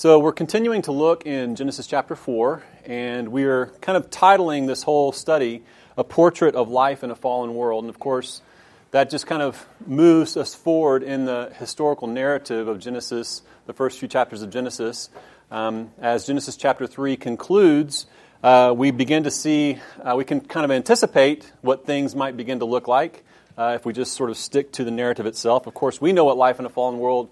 So, 0.00 0.18
we're 0.18 0.32
continuing 0.32 0.80
to 0.82 0.92
look 0.92 1.26
in 1.26 1.56
Genesis 1.56 1.86
chapter 1.86 2.16
4, 2.16 2.62
and 2.86 3.28
we 3.28 3.44
are 3.44 3.66
kind 3.82 3.98
of 3.98 4.08
titling 4.08 4.66
this 4.66 4.82
whole 4.82 5.12
study 5.12 5.62
A 5.98 6.04
Portrait 6.04 6.54
of 6.54 6.70
Life 6.70 7.04
in 7.04 7.10
a 7.10 7.14
Fallen 7.14 7.54
World. 7.54 7.84
And 7.84 7.90
of 7.90 7.98
course, 7.98 8.40
that 8.92 9.10
just 9.10 9.26
kind 9.26 9.42
of 9.42 9.62
moves 9.86 10.38
us 10.38 10.54
forward 10.54 11.02
in 11.02 11.26
the 11.26 11.52
historical 11.58 12.08
narrative 12.08 12.66
of 12.66 12.78
Genesis, 12.78 13.42
the 13.66 13.74
first 13.74 13.98
few 13.98 14.08
chapters 14.08 14.40
of 14.40 14.48
Genesis. 14.48 15.10
Um, 15.50 15.90
as 16.00 16.26
Genesis 16.26 16.56
chapter 16.56 16.86
3 16.86 17.18
concludes, 17.18 18.06
uh, 18.42 18.72
we 18.74 18.92
begin 18.92 19.24
to 19.24 19.30
see, 19.30 19.80
uh, 20.02 20.14
we 20.16 20.24
can 20.24 20.40
kind 20.40 20.64
of 20.64 20.70
anticipate 20.70 21.52
what 21.60 21.84
things 21.84 22.16
might 22.16 22.38
begin 22.38 22.60
to 22.60 22.64
look 22.64 22.88
like 22.88 23.22
uh, 23.58 23.72
if 23.74 23.84
we 23.84 23.92
just 23.92 24.14
sort 24.14 24.30
of 24.30 24.38
stick 24.38 24.72
to 24.72 24.84
the 24.84 24.90
narrative 24.90 25.26
itself. 25.26 25.66
Of 25.66 25.74
course, 25.74 26.00
we 26.00 26.14
know 26.14 26.24
what 26.24 26.38
life 26.38 26.58
in 26.58 26.64
a 26.64 26.70
fallen 26.70 26.98
world 27.00 27.28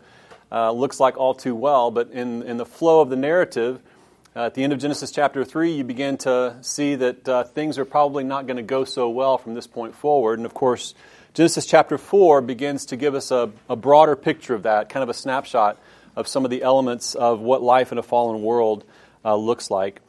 uh, 0.51 0.71
looks 0.73 0.99
like 1.01 1.17
all 1.17 1.35
too 1.35 1.55
well, 1.55 1.91
but 1.91 2.11
in, 2.11 2.43
in 2.43 2.57
the 2.57 2.67
flow 2.67 3.01
of 3.01 3.11
the 3.11 3.17
narrative, 3.17 3.81
uh, 4.35 4.47
at 4.47 4.55
the 4.55 4.63
end 4.63 4.73
of 4.73 4.79
Genesis 4.79 5.11
chapter 5.11 5.45
3, 5.45 5.73
you 5.73 5.85
begin 5.85 6.17
to 6.19 6.57
see 6.61 6.95
that 6.95 7.29
uh, 7.29 7.45
things 7.45 7.79
are 7.79 7.85
probably 7.85 8.25
not 8.25 8.47
going 8.47 8.57
to 8.57 8.63
go 8.63 8.85
so 8.85 9.09
well 9.09 9.37
from 9.37 9.55
this 9.55 9.67
point 9.67 9.95
forward. 9.95 10.39
And 10.39 10.47
of 10.47 10.55
course, 10.55 10.95
Genesis 11.35 11.67
chapter 11.67 11.99
4 11.99 12.41
begins 12.41 12.87
to 12.87 12.97
give 12.97 13.15
us 13.15 13.31
a, 13.31 13.51
a 13.69 13.77
broader 13.77 14.17
picture 14.17 14.55
of 14.55 14.63
that, 14.63 14.89
kind 14.89 15.03
of 15.03 15.09
a 15.09 15.15
snapshot 15.15 15.79
of 16.15 16.29
some 16.29 16.45
of 16.45 16.51
the 16.51 16.63
elements 16.63 17.15
of 17.15 17.41
what 17.41 17.63
life 17.63 17.93
in 17.93 17.99
a 17.99 18.03
fallen 18.03 18.43
world 18.43 18.85
uh, 19.25 19.35
looks 19.35 19.71
like. 19.71 20.01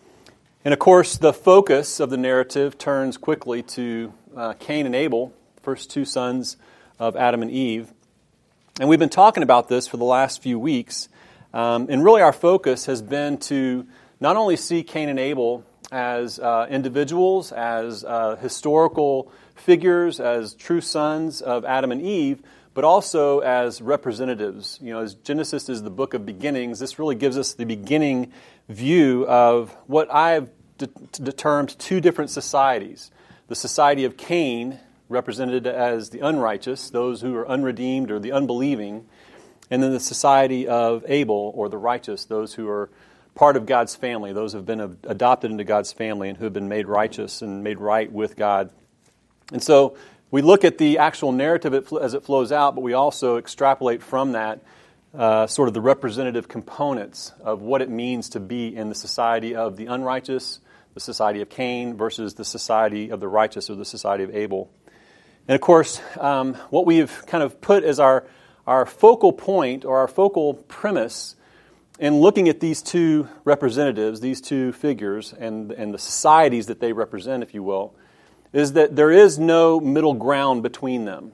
And 0.65 0.73
of 0.73 0.79
course, 0.79 1.17
the 1.17 1.33
focus 1.33 1.99
of 1.99 2.09
the 2.09 2.17
narrative 2.17 2.77
turns 2.77 3.17
quickly 3.17 3.63
to 3.63 4.13
uh, 4.35 4.53
Cain 4.59 4.85
and 4.85 4.95
Abel, 4.95 5.33
first 5.61 5.89
two 5.89 6.05
sons 6.05 6.57
of 6.99 7.15
Adam 7.15 7.41
and 7.41 7.51
Eve. 7.51 7.91
And 8.79 8.87
we've 8.87 8.97
been 8.97 9.09
talking 9.09 9.43
about 9.43 9.67
this 9.67 9.89
for 9.89 9.97
the 9.97 10.05
last 10.05 10.41
few 10.41 10.57
weeks. 10.57 11.09
Um, 11.53 11.87
and 11.89 12.01
really, 12.01 12.21
our 12.21 12.31
focus 12.31 12.85
has 12.85 13.01
been 13.01 13.37
to 13.39 13.85
not 14.21 14.37
only 14.37 14.55
see 14.55 14.83
Cain 14.83 15.09
and 15.09 15.19
Abel 15.19 15.65
as 15.91 16.39
uh, 16.39 16.65
individuals, 16.69 17.51
as 17.51 18.05
uh, 18.05 18.37
historical 18.37 19.33
figures, 19.53 20.21
as 20.21 20.53
true 20.53 20.79
sons 20.79 21.41
of 21.41 21.65
Adam 21.65 21.91
and 21.91 22.01
Eve, 22.01 22.41
but 22.73 22.85
also 22.85 23.39
as 23.39 23.81
representatives. 23.81 24.79
You 24.81 24.93
know, 24.93 25.01
as 25.01 25.13
Genesis 25.13 25.67
is 25.67 25.83
the 25.83 25.89
book 25.89 26.13
of 26.13 26.25
beginnings, 26.25 26.79
this 26.79 26.97
really 26.97 27.15
gives 27.15 27.37
us 27.37 27.55
the 27.55 27.65
beginning 27.65 28.31
view 28.69 29.27
of 29.27 29.75
what 29.87 30.09
I've 30.09 30.49
de- 30.77 31.33
termed 31.33 31.77
two 31.79 31.99
different 31.99 32.29
societies 32.29 33.11
the 33.49 33.55
society 33.55 34.05
of 34.05 34.15
Cain 34.15 34.79
represented 35.09 35.67
as 35.67 36.11
the 36.11 36.19
unrighteous, 36.19 36.89
those 36.91 37.21
who 37.21 37.35
are 37.35 37.47
unredeemed 37.47 38.11
or 38.11 38.19
the 38.19 38.31
unbelieving, 38.31 39.05
and 39.71 39.83
then 39.83 39.91
the 39.91 39.99
society 39.99 40.67
of 40.67 41.03
Abel 41.07 41.51
or 41.55 41.67
the 41.67 41.77
righteous, 41.77 42.25
those 42.25 42.53
who 42.53 42.69
are 42.69 42.89
part 43.35 43.55
of 43.55 43.65
God's 43.65 43.95
family, 43.95 44.33
those 44.33 44.53
who 44.53 44.57
have 44.57 44.65
been 44.65 44.97
adopted 45.03 45.51
into 45.51 45.63
God's 45.63 45.91
family 45.93 46.29
and 46.29 46.37
who 46.37 46.45
have 46.45 46.53
been 46.53 46.69
made 46.69 46.87
righteous 46.87 47.41
and 47.41 47.63
made 47.63 47.79
right 47.79 48.11
with 48.11 48.35
God. 48.35 48.69
And 49.51 49.63
so 49.63 49.97
we 50.31 50.41
look 50.41 50.63
at 50.63 50.77
the 50.77 50.99
actual 50.99 51.31
narrative 51.31 51.73
as 52.01 52.13
it 52.13 52.23
flows 52.23 52.51
out, 52.51 52.75
but 52.75 52.81
we 52.81 52.93
also 52.93 53.37
extrapolate 53.37 54.03
from 54.03 54.33
that 54.33 54.61
uh, 55.17 55.47
sort 55.47 55.67
of 55.67 55.73
the 55.73 55.81
representative 55.81 56.47
components 56.47 57.31
of 57.41 57.61
what 57.61 57.81
it 57.81 57.89
means 57.89 58.29
to 58.29 58.39
be 58.39 58.75
in 58.75 58.89
the 58.89 58.95
society 58.95 59.55
of 59.55 59.75
the 59.75 59.87
unrighteous, 59.87 60.59
the 60.93 60.99
society 60.99 61.41
of 61.41 61.49
Cain, 61.49 61.97
versus 61.97 62.35
the 62.35 62.45
society 62.45 63.09
of 63.09 63.19
the 63.19 63.27
righteous 63.27 63.69
or 63.69 63.75
the 63.75 63.85
society 63.85 64.23
of 64.23 64.35
Abel. 64.35 64.69
And 65.49 65.55
of 65.55 65.61
course, 65.61 65.99
um, 66.19 66.53
what 66.69 66.85
we've 66.85 67.25
kind 67.25 67.43
of 67.43 67.59
put 67.59 67.83
as 67.83 67.99
our, 67.99 68.23
our 68.67 68.85
focal 68.85 69.33
point 69.33 69.83
or 69.83 69.97
our 69.97 70.07
focal 70.07 70.53
premise 70.53 71.35
in 71.97 72.19
looking 72.19 72.47
at 72.49 72.59
these 72.59 72.83
two 72.83 73.27
representatives, 73.45 74.19
these 74.19 74.41
two 74.41 74.71
figures, 74.73 75.33
and, 75.33 75.71
and 75.71 75.91
the 75.91 75.97
societies 75.97 76.67
that 76.67 76.79
they 76.79 76.93
represent, 76.93 77.41
if 77.41 77.55
you 77.55 77.63
will, 77.63 77.95
is 78.53 78.73
that 78.73 78.95
there 78.95 79.09
is 79.09 79.39
no 79.39 79.79
middle 79.79 80.13
ground 80.13 80.61
between 80.61 81.05
them. 81.05 81.31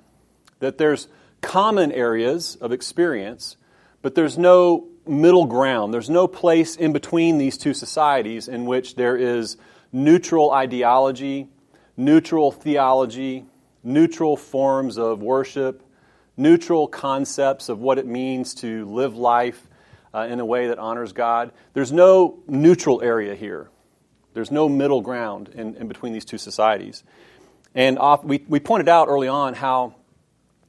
That 0.60 0.78
there's 0.78 1.10
common 1.42 1.92
areas 1.92 2.56
of 2.62 2.72
experience, 2.72 3.58
but 4.02 4.16
there's 4.16 4.38
no 4.38 4.88
middle 5.06 5.46
ground. 5.46 5.94
There's 5.94 6.10
no 6.10 6.26
place 6.26 6.78
in 6.78 6.94
between 6.94 7.38
these 7.38 7.58
two 7.58 7.74
societies 7.74 8.48
in 8.48 8.66
which 8.66 8.96
there 8.96 9.18
is 9.18 9.58
neutral 9.92 10.52
ideology, 10.54 11.50
neutral 11.98 12.54
theology, 12.54 13.46
neutral 13.86 14.36
forms 14.36 14.98
of 14.98 15.22
worship, 15.22 15.84
neutral 16.38 16.88
concepts 16.88 17.70
of 17.70 17.80
what 17.80 17.98
it 17.98 18.06
means 18.06 18.56
to 18.56 18.86
live 18.86 19.16
life 19.16 19.68
uh, 20.14 20.28
in 20.30 20.40
a 20.40 20.46
way 20.46 20.68
that 20.68 20.80
honors 20.80 21.14
God. 21.14 21.52
There's 21.74 21.92
no 21.92 22.40
neutral 22.48 23.02
area 23.02 23.36
here. 23.36 23.70
There's 24.34 24.52
no 24.52 24.68
middle 24.68 25.02
ground 25.02 25.50
in, 25.54 25.76
in 25.76 25.88
between 25.88 26.14
these 26.14 26.26
two 26.26 26.38
societies. 26.38 27.04
And 27.74 28.00
off, 28.00 28.24
we, 28.24 28.44
we 28.48 28.60
pointed 28.60 28.90
out 28.90 29.08
early 29.08 29.28
on 29.28 29.54
how 29.54 29.96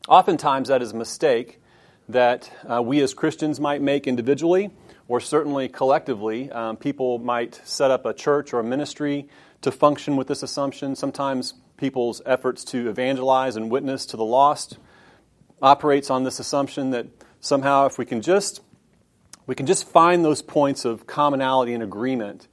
oftentimes 0.09 0.69
that 0.69 0.83
is 0.83 0.93
a 0.93 0.97
mistake 0.97 1.61
that 2.09 2.51
uh, 2.69 2.83
we 2.83 3.01
as 3.01 3.15
Christians 3.15 3.59
might 3.59 3.83
make 3.83 4.07
individually 4.07 4.71
or 5.09 5.21
certainly 5.21 5.69
collectively. 5.69 6.51
Um, 6.51 6.77
people 6.77 7.19
might 7.19 7.61
set 7.65 7.91
up 7.91 8.07
a 8.07 8.13
church 8.13 8.53
or 8.53 8.61
a 8.61 8.65
ministry 8.65 9.29
to 9.63 9.73
function 9.73 10.17
with 10.17 10.29
this 10.29 10.43
assumption. 10.43 10.95
Sometimes 10.95 11.55
people's 11.77 12.23
efforts 12.27 12.65
to 12.65 12.89
evangelize 12.89 13.57
and 13.57 13.71
witness 13.71 14.07
to 14.07 14.17
the 14.17 14.25
lost 14.25 14.79
operates 15.61 16.11
on 16.11 16.25
this 16.25 16.39
assumption 16.39 16.91
that 16.91 17.07
somehow 17.41 17.87
if 17.87 17.99
we 17.99 18.05
can 18.05 18.21
just 18.21 18.61
we 19.47 19.55
can 19.55 19.67
just 19.67 19.87
find 19.89 20.25
those 20.25 20.43
points 20.43 20.85
of 20.85 21.07
commonality 21.07 21.73
and 21.73 21.83
agreement, 21.83 22.49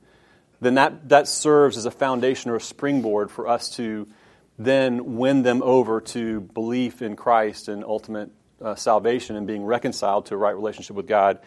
then 0.61 0.75
that, 0.75 1.09
that 1.09 1.27
serves 1.27 1.75
as 1.75 1.85
a 1.85 1.91
foundation 1.91 2.51
or 2.51 2.57
a 2.57 2.61
springboard 2.61 3.31
for 3.31 3.47
us 3.47 3.71
to 3.77 4.07
then 4.59 5.17
win 5.17 5.41
them 5.41 5.63
over 5.63 5.99
to 5.99 6.39
belief 6.39 7.01
in 7.01 7.15
Christ 7.15 7.67
and 7.67 7.83
ultimate 7.83 8.29
uh, 8.61 8.75
salvation 8.75 9.35
and 9.35 9.47
being 9.47 9.65
reconciled 9.65 10.27
to 10.27 10.35
a 10.35 10.37
right 10.37 10.55
relationship 10.55 10.95
with 10.95 11.07
God. 11.07 11.39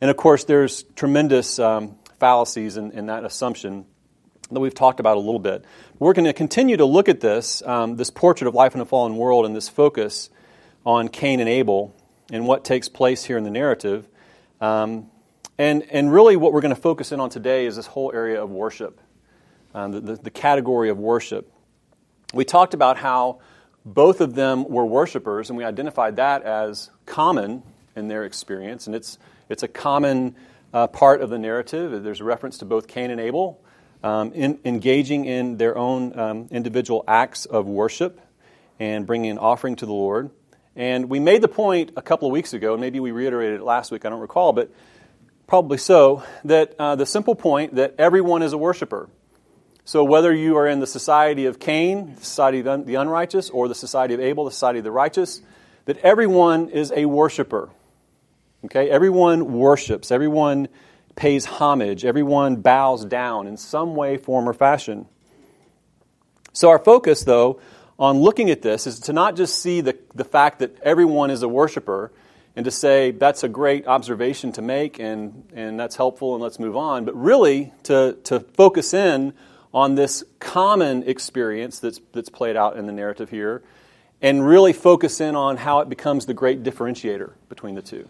And 0.00 0.10
of 0.10 0.16
course, 0.16 0.44
there's 0.44 0.84
tremendous 0.96 1.58
um, 1.58 1.96
fallacies 2.18 2.78
in, 2.78 2.92
in 2.92 3.06
that 3.06 3.24
assumption 3.24 3.84
that 4.50 4.60
we've 4.60 4.74
talked 4.74 5.00
about 5.00 5.16
a 5.16 5.20
little 5.20 5.38
bit. 5.38 5.64
We're 5.98 6.14
going 6.14 6.24
to 6.24 6.32
continue 6.32 6.76
to 6.76 6.84
look 6.84 7.08
at 7.08 7.20
this, 7.20 7.62
um, 7.66 7.96
this 7.96 8.10
portrait 8.10 8.48
of 8.48 8.54
life 8.54 8.74
in 8.74 8.80
a 8.80 8.84
fallen 8.84 9.16
world, 9.16 9.44
and 9.46 9.54
this 9.54 9.68
focus 9.68 10.30
on 10.86 11.08
Cain 11.08 11.40
and 11.40 11.48
Abel 11.48 11.94
and 12.32 12.46
what 12.46 12.64
takes 12.64 12.88
place 12.88 13.24
here 13.24 13.36
in 13.36 13.44
the 13.44 13.50
narrative. 13.50 14.08
Um, 14.60 15.10
and, 15.58 15.82
and 15.90 16.12
really, 16.12 16.36
what 16.36 16.52
we're 16.52 16.60
going 16.60 16.74
to 16.74 16.80
focus 16.80 17.12
in 17.12 17.20
on 17.20 17.30
today 17.30 17.66
is 17.66 17.76
this 17.76 17.86
whole 17.86 18.12
area 18.14 18.42
of 18.42 18.50
worship, 18.50 19.00
um, 19.74 19.92
the, 19.92 20.00
the, 20.00 20.16
the 20.16 20.30
category 20.30 20.88
of 20.88 20.98
worship. 20.98 21.52
We 22.32 22.44
talked 22.44 22.74
about 22.74 22.96
how 22.96 23.40
both 23.84 24.20
of 24.20 24.34
them 24.34 24.68
were 24.68 24.86
worshipers, 24.86 25.50
and 25.50 25.56
we 25.56 25.64
identified 25.64 26.16
that 26.16 26.42
as 26.42 26.90
common 27.06 27.62
in 27.96 28.08
their 28.08 28.24
experience, 28.24 28.86
and 28.86 28.94
it's, 28.94 29.18
it's 29.48 29.62
a 29.62 29.68
common 29.68 30.36
uh, 30.72 30.86
part 30.86 31.20
of 31.20 31.30
the 31.30 31.38
narrative. 31.38 32.02
There's 32.02 32.20
a 32.20 32.24
reference 32.24 32.58
to 32.58 32.64
both 32.64 32.86
Cain 32.86 33.10
and 33.10 33.20
Abel 33.20 33.60
um, 34.02 34.32
in, 34.32 34.58
engaging 34.64 35.24
in 35.24 35.56
their 35.56 35.76
own 35.76 36.18
um, 36.18 36.48
individual 36.50 37.04
acts 37.08 37.46
of 37.46 37.66
worship 37.66 38.20
and 38.78 39.06
bringing 39.06 39.30
an 39.30 39.38
offering 39.38 39.76
to 39.76 39.86
the 39.86 39.92
Lord. 39.92 40.30
And 40.76 41.08
we 41.08 41.18
made 41.18 41.42
the 41.42 41.48
point 41.48 41.92
a 41.96 42.02
couple 42.02 42.28
of 42.28 42.32
weeks 42.32 42.52
ago, 42.52 42.76
maybe 42.76 43.00
we 43.00 43.10
reiterated 43.10 43.60
it 43.60 43.64
last 43.64 43.90
week, 43.90 44.04
I 44.04 44.10
don't 44.10 44.20
recall, 44.20 44.52
but 44.52 44.70
probably 45.48 45.78
so, 45.78 46.22
that 46.44 46.74
uh, 46.78 46.94
the 46.94 47.06
simple 47.06 47.34
point 47.34 47.74
that 47.74 47.94
everyone 47.98 48.42
is 48.42 48.52
a 48.52 48.58
worshiper. 48.58 49.08
So 49.84 50.04
whether 50.04 50.32
you 50.34 50.56
are 50.58 50.68
in 50.68 50.80
the 50.80 50.86
society 50.86 51.46
of 51.46 51.58
Cain, 51.58 52.14
the 52.16 52.24
society 52.24 52.60
of 52.60 52.86
the 52.86 52.94
unrighteous, 52.96 53.48
or 53.48 53.68
the 53.68 53.74
society 53.74 54.12
of 54.12 54.20
Abel, 54.20 54.44
the 54.44 54.50
society 54.50 54.78
of 54.80 54.84
the 54.84 54.92
righteous, 54.92 55.40
that 55.86 55.96
everyone 55.98 56.68
is 56.68 56.92
a 56.94 57.06
worshiper. 57.06 57.70
Okay? 58.66 58.90
Everyone 58.90 59.54
worships. 59.54 60.12
Everyone 60.12 60.68
pays 61.18 61.44
homage, 61.44 62.04
everyone 62.04 62.56
bows 62.56 63.04
down 63.04 63.48
in 63.48 63.56
some 63.56 63.96
way, 63.96 64.16
form, 64.16 64.48
or 64.48 64.54
fashion. 64.54 65.06
So, 66.52 66.70
our 66.70 66.78
focus, 66.78 67.24
though, 67.24 67.60
on 67.98 68.20
looking 68.20 68.50
at 68.50 68.62
this 68.62 68.86
is 68.86 69.00
to 69.00 69.12
not 69.12 69.34
just 69.34 69.60
see 69.60 69.80
the, 69.80 69.98
the 70.14 70.24
fact 70.24 70.60
that 70.60 70.78
everyone 70.80 71.30
is 71.30 71.42
a 71.42 71.48
worshiper 71.48 72.12
and 72.54 72.64
to 72.64 72.70
say 72.70 73.10
that's 73.10 73.42
a 73.42 73.48
great 73.48 73.88
observation 73.88 74.52
to 74.52 74.62
make 74.62 75.00
and, 75.00 75.50
and 75.52 75.78
that's 75.78 75.96
helpful 75.96 76.34
and 76.34 76.42
let's 76.42 76.60
move 76.60 76.76
on, 76.76 77.04
but 77.04 77.20
really 77.20 77.72
to, 77.82 78.16
to 78.24 78.38
focus 78.38 78.94
in 78.94 79.32
on 79.74 79.96
this 79.96 80.22
common 80.38 81.02
experience 81.02 81.80
that's, 81.80 82.00
that's 82.12 82.28
played 82.30 82.56
out 82.56 82.76
in 82.76 82.86
the 82.86 82.92
narrative 82.92 83.28
here 83.28 83.62
and 84.22 84.46
really 84.46 84.72
focus 84.72 85.20
in 85.20 85.34
on 85.34 85.56
how 85.56 85.80
it 85.80 85.88
becomes 85.88 86.26
the 86.26 86.34
great 86.34 86.62
differentiator 86.62 87.32
between 87.48 87.74
the 87.74 87.82
two. 87.82 88.08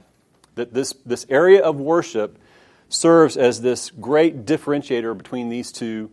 That 0.57 0.75
this, 0.75 0.93
this 1.07 1.25
area 1.31 1.63
of 1.63 1.81
worship 1.81 2.39
serves 2.89 3.37
as 3.37 3.61
this 3.61 3.91
great 3.91 4.45
differentiator 4.45 5.17
between 5.17 5.49
these 5.49 5.73
two 5.73 6.11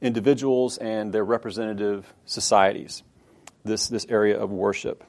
individuals 0.00 0.78
and 0.78 1.12
their 1.12 1.24
representative 1.24 2.12
societies, 2.24 3.02
this, 3.64 3.88
this 3.88 4.06
area 4.08 4.38
of 4.38 4.50
worship. 4.50 5.04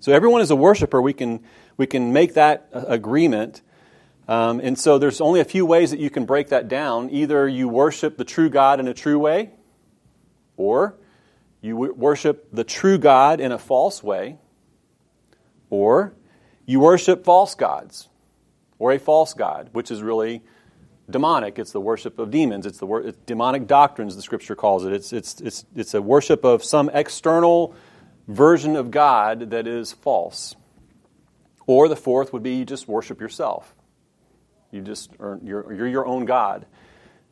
So 0.00 0.12
everyone 0.12 0.40
is 0.40 0.50
a 0.50 0.56
worshiper. 0.56 1.00
We 1.00 1.12
can, 1.12 1.42
we 1.76 1.86
can 1.86 2.12
make 2.12 2.34
that 2.34 2.68
agreement. 2.72 3.62
Um, 4.28 4.60
and 4.60 4.78
so 4.78 4.98
there's 4.98 5.20
only 5.20 5.40
a 5.40 5.44
few 5.44 5.64
ways 5.66 5.90
that 5.90 6.00
you 6.00 6.10
can 6.10 6.26
break 6.26 6.48
that 6.48 6.68
down. 6.68 7.10
Either 7.10 7.48
you 7.48 7.68
worship 7.68 8.16
the 8.16 8.24
true 8.24 8.50
God 8.50 8.80
in 8.80 8.88
a 8.88 8.94
true 8.94 9.18
way, 9.18 9.50
or 10.56 10.96
you 11.60 11.76
worship 11.76 12.48
the 12.52 12.64
true 12.64 12.98
God 12.98 13.40
in 13.40 13.50
a 13.50 13.58
false 13.58 14.02
way, 14.02 14.38
or 15.70 16.14
you 16.66 16.80
worship 16.80 17.24
false 17.24 17.54
gods 17.54 18.08
or 18.84 18.92
a 18.92 18.98
false 18.98 19.32
God, 19.32 19.70
which 19.72 19.90
is 19.90 20.02
really 20.02 20.42
demonic. 21.08 21.58
It's 21.58 21.72
the 21.72 21.80
worship 21.80 22.18
of 22.18 22.30
demons. 22.30 22.66
It's 22.66 22.76
the 22.76 22.84
wor- 22.84 23.00
it's 23.00 23.18
demonic 23.24 23.66
doctrines, 23.66 24.14
the 24.14 24.20
scripture 24.20 24.54
calls 24.54 24.84
it. 24.84 24.92
It's, 24.92 25.10
it's, 25.10 25.40
it's, 25.40 25.64
it's 25.74 25.94
a 25.94 26.02
worship 26.02 26.44
of 26.44 26.62
some 26.62 26.90
external 26.92 27.74
version 28.28 28.76
of 28.76 28.90
God 28.90 29.52
that 29.52 29.66
is 29.66 29.94
false. 29.94 30.54
Or 31.66 31.88
the 31.88 31.96
fourth 31.96 32.34
would 32.34 32.42
be 32.42 32.56
you 32.56 32.66
just 32.66 32.86
worship 32.86 33.22
yourself. 33.22 33.74
You 34.70 34.82
just 34.82 35.12
are, 35.18 35.40
you're, 35.42 35.72
you're 35.72 35.88
your 35.88 36.06
own 36.06 36.26
God. 36.26 36.66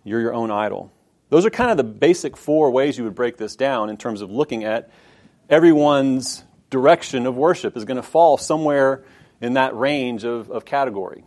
You're 0.04 0.22
your 0.22 0.32
own 0.32 0.50
idol. 0.50 0.90
Those 1.28 1.44
are 1.44 1.50
kind 1.50 1.70
of 1.70 1.76
the 1.76 1.84
basic 1.84 2.34
four 2.34 2.70
ways 2.70 2.96
you 2.96 3.04
would 3.04 3.14
break 3.14 3.36
this 3.36 3.56
down 3.56 3.90
in 3.90 3.98
terms 3.98 4.22
of 4.22 4.30
looking 4.30 4.64
at 4.64 4.88
everyone's 5.50 6.44
direction 6.70 7.26
of 7.26 7.36
worship 7.36 7.76
is 7.76 7.84
going 7.84 7.98
to 7.98 8.02
fall 8.02 8.38
somewhere 8.38 9.04
in 9.42 9.54
that 9.54 9.76
range 9.76 10.24
of, 10.24 10.50
of 10.50 10.64
category. 10.64 11.24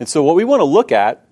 And 0.00 0.08
so, 0.08 0.22
what 0.22 0.34
we 0.34 0.44
want 0.44 0.60
to 0.60 0.64
look 0.64 0.90
at 0.90 1.26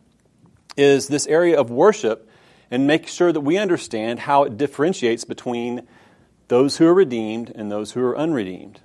is 0.76 1.09
this 1.09 1.26
area 1.26 1.59
of 1.59 1.70
worship 1.70 2.31
and 2.70 2.87
make 2.87 3.09
sure 3.09 3.32
that 3.32 3.41
we 3.41 3.56
understand 3.56 4.20
how 4.20 4.44
it 4.44 4.59
differentiates 4.59 5.25
between 5.25 5.88
those 6.49 6.76
who 6.76 6.87
are 6.87 6.94
redeemed 6.94 7.50
and 7.55 7.73
those 7.73 7.93
who 7.93 8.03
are 8.03 8.17
unredeemed. 8.17 8.81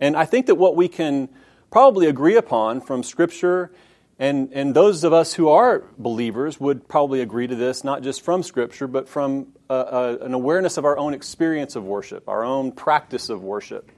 And 0.00 0.16
I 0.16 0.24
think 0.24 0.46
that 0.46 0.54
what 0.54 0.76
we 0.76 0.88
can 0.88 1.28
probably 1.70 2.06
agree 2.06 2.36
upon 2.36 2.80
from 2.80 3.02
Scripture, 3.02 3.70
and, 4.18 4.50
and 4.54 4.74
those 4.74 5.04
of 5.04 5.12
us 5.12 5.34
who 5.34 5.50
are 5.50 5.84
believers 5.98 6.58
would 6.58 6.88
probably 6.88 7.20
agree 7.20 7.46
to 7.46 7.54
this, 7.54 7.84
not 7.84 8.02
just 8.02 8.22
from 8.22 8.42
Scripture, 8.42 8.86
but 8.86 9.10
from 9.10 9.48
a, 9.68 9.74
a, 9.74 10.16
an 10.24 10.32
awareness 10.32 10.78
of 10.78 10.86
our 10.86 10.96
own 10.96 11.12
experience 11.12 11.76
of 11.76 11.84
worship, 11.84 12.28
our 12.30 12.44
own 12.44 12.72
practice 12.72 13.28
of 13.28 13.42
worship 13.42 13.90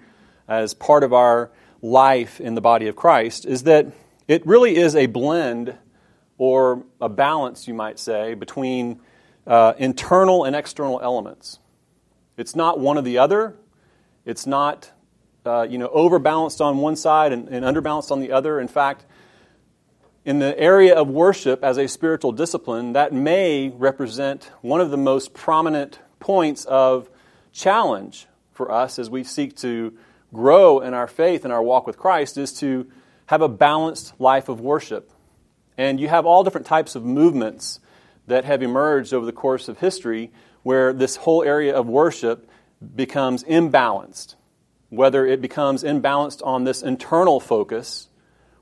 as 0.49 0.75
part 0.75 1.05
of 1.05 1.13
our 1.13 1.53
life 1.81 2.41
in 2.41 2.57
the 2.57 2.61
body 2.61 2.89
of 2.89 2.97
Christ, 2.97 3.47
is 3.47 3.63
that 3.63 3.87
it 4.29 4.47
really 4.47 4.77
is 4.77 4.95
a 4.97 5.07
blend 5.07 5.77
or 6.39 6.85
a 7.01 7.09
balance, 7.09 7.69
you 7.69 7.75
might 7.75 7.99
say, 7.99 8.35
between 8.35 9.01
uh, 9.47 9.75
internal 9.79 10.45
and 10.45 10.57
external 10.57 11.01
elements. 11.01 11.59
It's 12.37 12.57
not 12.57 12.81
one 12.81 12.99
or 12.99 13.03
the 13.03 13.19
other. 13.19 13.57
It's 14.25 14.47
not 14.47 14.91
uh, 15.45 15.67
you 15.69 15.79
know, 15.79 15.89
overbalanced 15.89 16.61
on 16.61 16.79
one 16.79 16.97
side 16.97 17.33
and, 17.33 17.49
and 17.49 17.65
underbalanced 17.65 18.11
on 18.11 18.21
the 18.21 18.33
other. 18.33 18.61
In 18.61 18.69
fact, 18.69 19.05
in 20.25 20.39
the 20.39 20.59
area 20.59 20.95
of 20.95 21.09
worship 21.09 21.65
as 21.65 21.79
a 21.79 21.89
spiritual 21.89 22.33
discipline, 22.33 22.93
that 22.93 23.13
may 23.13 23.71
represent 23.71 24.51
one 24.61 24.81
of 24.81 24.91
the 24.91 24.97
most 24.97 25.35
prominent 25.35 25.99
points 26.21 26.65
of 26.65 27.11
challenge 27.53 28.27
for 28.53 28.71
us 28.71 28.99
as 28.99 29.11
we 29.11 29.25
seek 29.25 29.57
to 29.57 29.93
grow 30.33 30.81
in 30.81 30.95
our 30.95 31.09
faith 31.09 31.45
and 31.45 31.53
our 31.53 31.63
walk 31.63 31.87
with 31.87 31.99
Christ 31.99 32.39
is 32.39 32.53
to 32.61 32.91
have 33.33 33.41
a 33.41 33.49
balanced 33.49 34.13
life 34.21 34.51
of 34.51 34.61
worship. 34.61 35.11
And 35.79 35.99
you 35.99 36.07
have 36.07 36.27
all 36.27 36.45
different 36.45 36.67
types 36.67 36.97
of 36.97 37.03
movements 37.03 37.81
that 38.27 38.45
have 38.45 38.63
emerged 38.63 39.15
over 39.15 39.25
the 39.25 39.33
course 39.33 39.69
of 39.69 39.79
history 39.79 40.31
where 40.65 40.93
this 40.93 41.17
whole 41.17 41.43
area 41.43 41.75
of 41.75 41.87
worship 41.87 42.47
becomes 42.95 43.43
imbalanced. 43.45 44.35
Whether 44.91 45.25
it 45.25 45.41
becomes 45.41 45.83
imbalanced 45.83 46.43
on 46.45 46.65
this 46.65 46.83
internal 46.83 47.41
focus, 47.41 48.11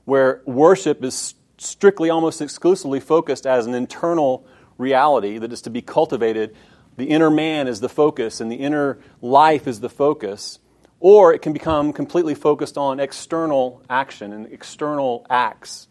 where 0.05 0.41
worship 0.45 1.03
is 1.03 1.35
strictly, 1.57 2.09
almost 2.09 2.41
exclusively 2.41 3.01
focused 3.01 3.45
as 3.45 3.65
an 3.65 3.73
internal 3.73 4.47
reality 4.77 5.37
that 5.37 5.51
is 5.51 5.63
to 5.63 5.69
be 5.69 5.81
cultivated. 5.81 6.55
The 6.95 7.09
inner 7.09 7.29
man 7.29 7.67
is 7.67 7.81
the 7.81 7.89
focus, 7.89 8.39
and 8.39 8.49
the 8.49 8.55
inner 8.55 8.99
life 9.21 9.67
is 9.67 9.81
the 9.81 9.89
focus. 9.89 10.59
Or 11.01 11.33
it 11.33 11.41
can 11.41 11.51
become 11.51 11.91
completely 11.91 12.35
focused 12.35 12.77
on 12.77 12.99
external 12.99 13.81
action 13.89 14.31
and 14.31 14.45
external 14.45 15.25
acts. 15.29 15.87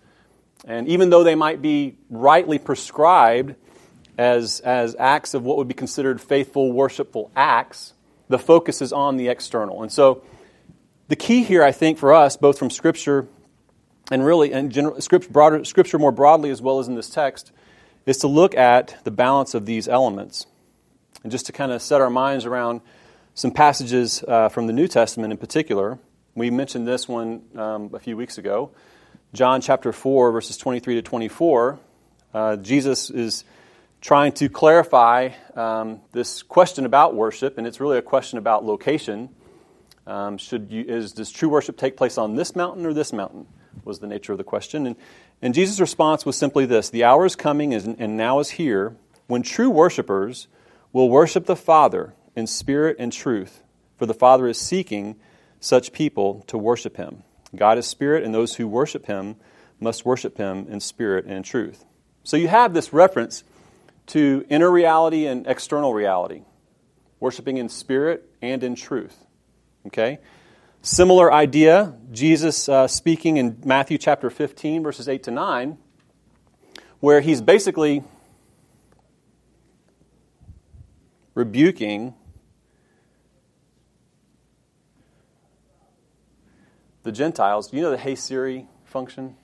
And 0.64 0.88
even 0.88 1.10
though 1.10 1.24
they 1.24 1.34
might 1.34 1.60
be 1.60 1.98
rightly 2.08 2.58
prescribed 2.58 3.56
as, 4.16 4.60
as 4.60 4.94
acts 4.98 5.34
of 5.34 5.42
what 5.42 5.56
would 5.56 5.68
be 5.68 5.74
considered 5.74 6.20
faithful, 6.20 6.72
worshipful 6.72 7.30
acts, 7.34 7.92
the 8.28 8.38
focus 8.38 8.80
is 8.80 8.92
on 8.92 9.16
the 9.16 9.28
external. 9.28 9.82
And 9.82 9.90
so 9.90 10.22
the 11.08 11.16
key 11.16 11.42
here, 11.42 11.64
I 11.64 11.72
think, 11.72 11.98
for 11.98 12.14
us, 12.14 12.36
both 12.36 12.58
from 12.58 12.70
Scripture 12.70 13.26
and 14.10 14.24
really 14.24 14.52
and 14.52 14.70
general, 14.70 15.00
scripture, 15.00 15.30
broader, 15.30 15.64
scripture 15.64 15.98
more 15.98 16.12
broadly 16.12 16.50
as 16.50 16.60
well 16.60 16.78
as 16.78 16.88
in 16.88 16.94
this 16.94 17.10
text, 17.10 17.52
is 18.06 18.18
to 18.18 18.28
look 18.28 18.56
at 18.56 18.96
the 19.04 19.10
balance 19.10 19.54
of 19.54 19.66
these 19.66 19.88
elements. 19.88 20.46
And 21.22 21.30
just 21.30 21.46
to 21.46 21.52
kind 21.52 21.70
of 21.70 21.82
set 21.82 22.00
our 22.00 22.10
minds 22.10 22.46
around 22.46 22.80
some 23.40 23.50
passages 23.50 24.22
uh, 24.28 24.50
from 24.50 24.66
the 24.66 24.72
New 24.74 24.86
Testament 24.86 25.32
in 25.32 25.38
particular. 25.38 25.98
We 26.34 26.50
mentioned 26.50 26.86
this 26.86 27.08
one 27.08 27.40
um, 27.56 27.88
a 27.94 27.98
few 27.98 28.14
weeks 28.14 28.36
ago. 28.36 28.72
John 29.32 29.62
chapter 29.62 29.94
4, 29.94 30.30
verses 30.30 30.58
23 30.58 30.96
to 30.96 31.02
24. 31.02 31.80
Uh, 32.34 32.56
Jesus 32.56 33.08
is 33.08 33.44
trying 34.02 34.32
to 34.32 34.50
clarify 34.50 35.30
um, 35.56 36.02
this 36.12 36.42
question 36.42 36.84
about 36.84 37.14
worship, 37.14 37.56
and 37.56 37.66
it's 37.66 37.80
really 37.80 37.96
a 37.96 38.02
question 38.02 38.36
about 38.38 38.66
location. 38.66 39.30
Um, 40.06 40.36
should 40.36 40.70
you, 40.70 40.84
is, 40.86 41.12
does 41.12 41.30
true 41.30 41.48
worship 41.48 41.78
take 41.78 41.96
place 41.96 42.18
on 42.18 42.36
this 42.36 42.54
mountain 42.54 42.84
or 42.84 42.92
this 42.92 43.10
mountain? 43.10 43.46
was 43.86 44.00
the 44.00 44.06
nature 44.06 44.32
of 44.32 44.38
the 44.38 44.44
question. 44.44 44.86
And, 44.86 44.96
and 45.40 45.54
Jesus' 45.54 45.80
response 45.80 46.26
was 46.26 46.36
simply 46.36 46.66
this 46.66 46.90
The 46.90 47.04
hour 47.04 47.24
is 47.24 47.36
coming 47.36 47.72
and 47.72 48.18
now 48.18 48.40
is 48.40 48.50
here 48.50 48.96
when 49.28 49.40
true 49.40 49.70
worshipers 49.70 50.46
will 50.92 51.08
worship 51.08 51.46
the 51.46 51.56
Father 51.56 52.12
in 52.36 52.46
spirit 52.46 52.96
and 52.98 53.12
truth, 53.12 53.62
for 53.98 54.06
the 54.06 54.14
Father 54.14 54.46
is 54.46 54.58
seeking 54.58 55.16
such 55.58 55.92
people 55.92 56.44
to 56.46 56.56
worship 56.56 56.96
him. 56.96 57.22
God 57.54 57.78
is 57.78 57.86
spirit, 57.86 58.24
and 58.24 58.34
those 58.34 58.56
who 58.56 58.68
worship 58.68 59.06
him 59.06 59.36
must 59.80 60.04
worship 60.04 60.38
him 60.38 60.66
in 60.68 60.80
spirit 60.80 61.24
and 61.24 61.34
in 61.34 61.42
truth. 61.42 61.84
So 62.22 62.36
you 62.36 62.48
have 62.48 62.74
this 62.74 62.92
reference 62.92 63.44
to 64.08 64.44
inner 64.48 64.70
reality 64.70 65.26
and 65.26 65.46
external 65.46 65.94
reality, 65.94 66.42
worshiping 67.18 67.56
in 67.56 67.68
spirit 67.68 68.28
and 68.42 68.62
in 68.62 68.74
truth. 68.74 69.16
Okay? 69.86 70.18
Similar 70.82 71.32
idea, 71.32 71.94
Jesus 72.10 72.68
uh, 72.68 72.88
speaking 72.88 73.36
in 73.36 73.58
Matthew 73.64 73.98
chapter 73.98 74.30
15, 74.30 74.82
verses 74.82 75.08
8 75.08 75.22
to 75.24 75.30
9, 75.30 75.78
where 77.00 77.20
he's 77.20 77.40
basically 77.40 78.02
rebuking 81.34 82.14
the 87.02 87.12
Gentiles. 87.12 87.72
You 87.72 87.82
know 87.82 87.90
the 87.90 87.98
Hey 87.98 88.14
Siri 88.14 88.66
function? 88.84 89.36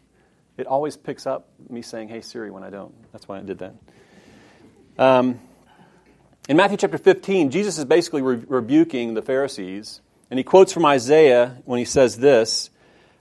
It 0.56 0.66
always 0.66 0.96
picks 0.96 1.26
up 1.26 1.48
me 1.68 1.82
saying 1.82 2.08
Hey 2.08 2.20
Siri 2.20 2.50
when 2.50 2.62
I 2.62 2.70
don't. 2.70 2.94
That's 3.12 3.28
why 3.28 3.38
I 3.38 3.42
did 3.42 3.58
that. 3.58 3.74
Um, 4.98 5.40
in 6.48 6.56
Matthew 6.56 6.76
chapter 6.76 6.98
15, 6.98 7.50
Jesus 7.50 7.76
is 7.76 7.84
basically 7.84 8.22
re- 8.22 8.44
rebuking 8.46 9.14
the 9.14 9.22
Pharisees 9.22 10.00
and 10.30 10.38
he 10.38 10.44
quotes 10.44 10.72
from 10.72 10.84
Isaiah 10.84 11.62
when 11.64 11.78
he 11.78 11.84
says 11.84 12.18
this 12.18 12.70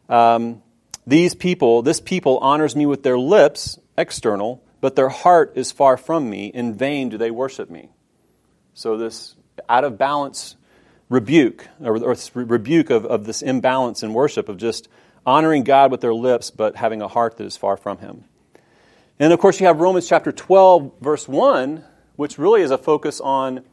um, 0.10 0.62
These 1.06 1.36
people, 1.36 1.82
this 1.82 2.00
people 2.00 2.38
honors 2.40 2.76
me 2.76 2.86
with 2.86 3.04
their 3.04 3.18
lips, 3.18 3.80
external, 3.98 4.64
but 4.82 4.96
their 4.96 5.10
heart 5.10 5.54
is 5.56 5.72
far 5.72 5.98
from 5.98 6.30
me. 6.30 6.48
In 6.48 6.74
vain 6.74 7.10
do 7.10 7.18
they 7.18 7.32
worship 7.32 7.70
me. 7.70 7.90
So, 8.74 8.98
this 8.98 9.36
out 9.70 9.84
of 9.84 9.98
balance 9.98 10.56
rebuke, 11.10 11.68
or, 11.82 11.98
or 11.98 12.16
rebuke 12.34 12.90
of, 12.90 13.06
of 13.06 13.26
this 13.26 13.42
imbalance 13.42 14.04
in 14.04 14.14
worship, 14.14 14.50
of 14.50 14.58
just 14.58 14.88
honoring 15.26 15.64
God 15.64 15.92
with 15.92 16.02
their 16.02 16.14
lips, 16.14 16.52
but 16.52 16.76
having 16.76 17.02
a 17.02 17.08
heart 17.08 17.38
that 17.38 17.46
is 17.46 17.58
far 17.58 17.78
from 17.78 18.00
Him. 18.00 18.26
And 19.20 19.32
of 19.32 19.40
course, 19.40 19.60
you 19.60 19.68
have 19.68 19.80
Romans 19.80 20.08
chapter 20.08 20.32
12, 20.32 20.94
verse 21.00 21.28
1, 21.28 21.84
which 22.16 22.38
really 22.38 22.62
is 22.62 22.72
a 22.72 22.78
focus 22.78 23.22
on 23.22 23.64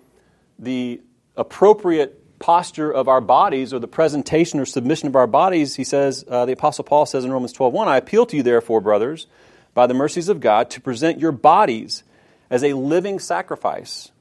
the 0.59 1.01
appropriate 1.37 2.39
posture 2.39 2.93
of 2.93 3.09
our 3.09 3.21
bodies 3.21 3.73
or 3.73 3.79
the 3.79 3.89
presentation 3.89 4.61
or 4.61 4.67
submission 4.67 5.09
of 5.09 5.17
our 5.17 5.27
bodies, 5.27 5.77
he 5.77 5.85
says, 5.85 6.25
uh, 6.29 6.45
the 6.45 6.53
Apostle 6.53 6.85
Paul 6.85 7.07
says 7.07 7.25
in 7.25 7.33
Romans 7.33 7.53
12 7.53 7.73
1, 7.73 7.89
I 7.89 7.97
appeal 7.97 8.27
to 8.27 8.37
you, 8.37 8.43
therefore, 8.43 8.81
brothers, 8.81 9.27
by 9.75 9.87
the 9.87 9.95
mercies 9.95 10.29
of 10.29 10.41
God, 10.41 10.69
to 10.71 10.81
present 10.81 11.19
your 11.19 11.33
bodies 11.33 12.05
as 12.51 12.63
a 12.63 12.75
living 12.75 13.19
sacrifice, 13.19 14.12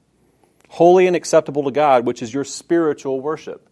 holy 0.71 1.05
and 1.05 1.17
acceptable 1.17 1.65
to 1.65 1.71
God, 1.71 2.05
which 2.05 2.21
is 2.21 2.33
your 2.33 2.45
spiritual 2.45 3.19
worship. 3.19 3.67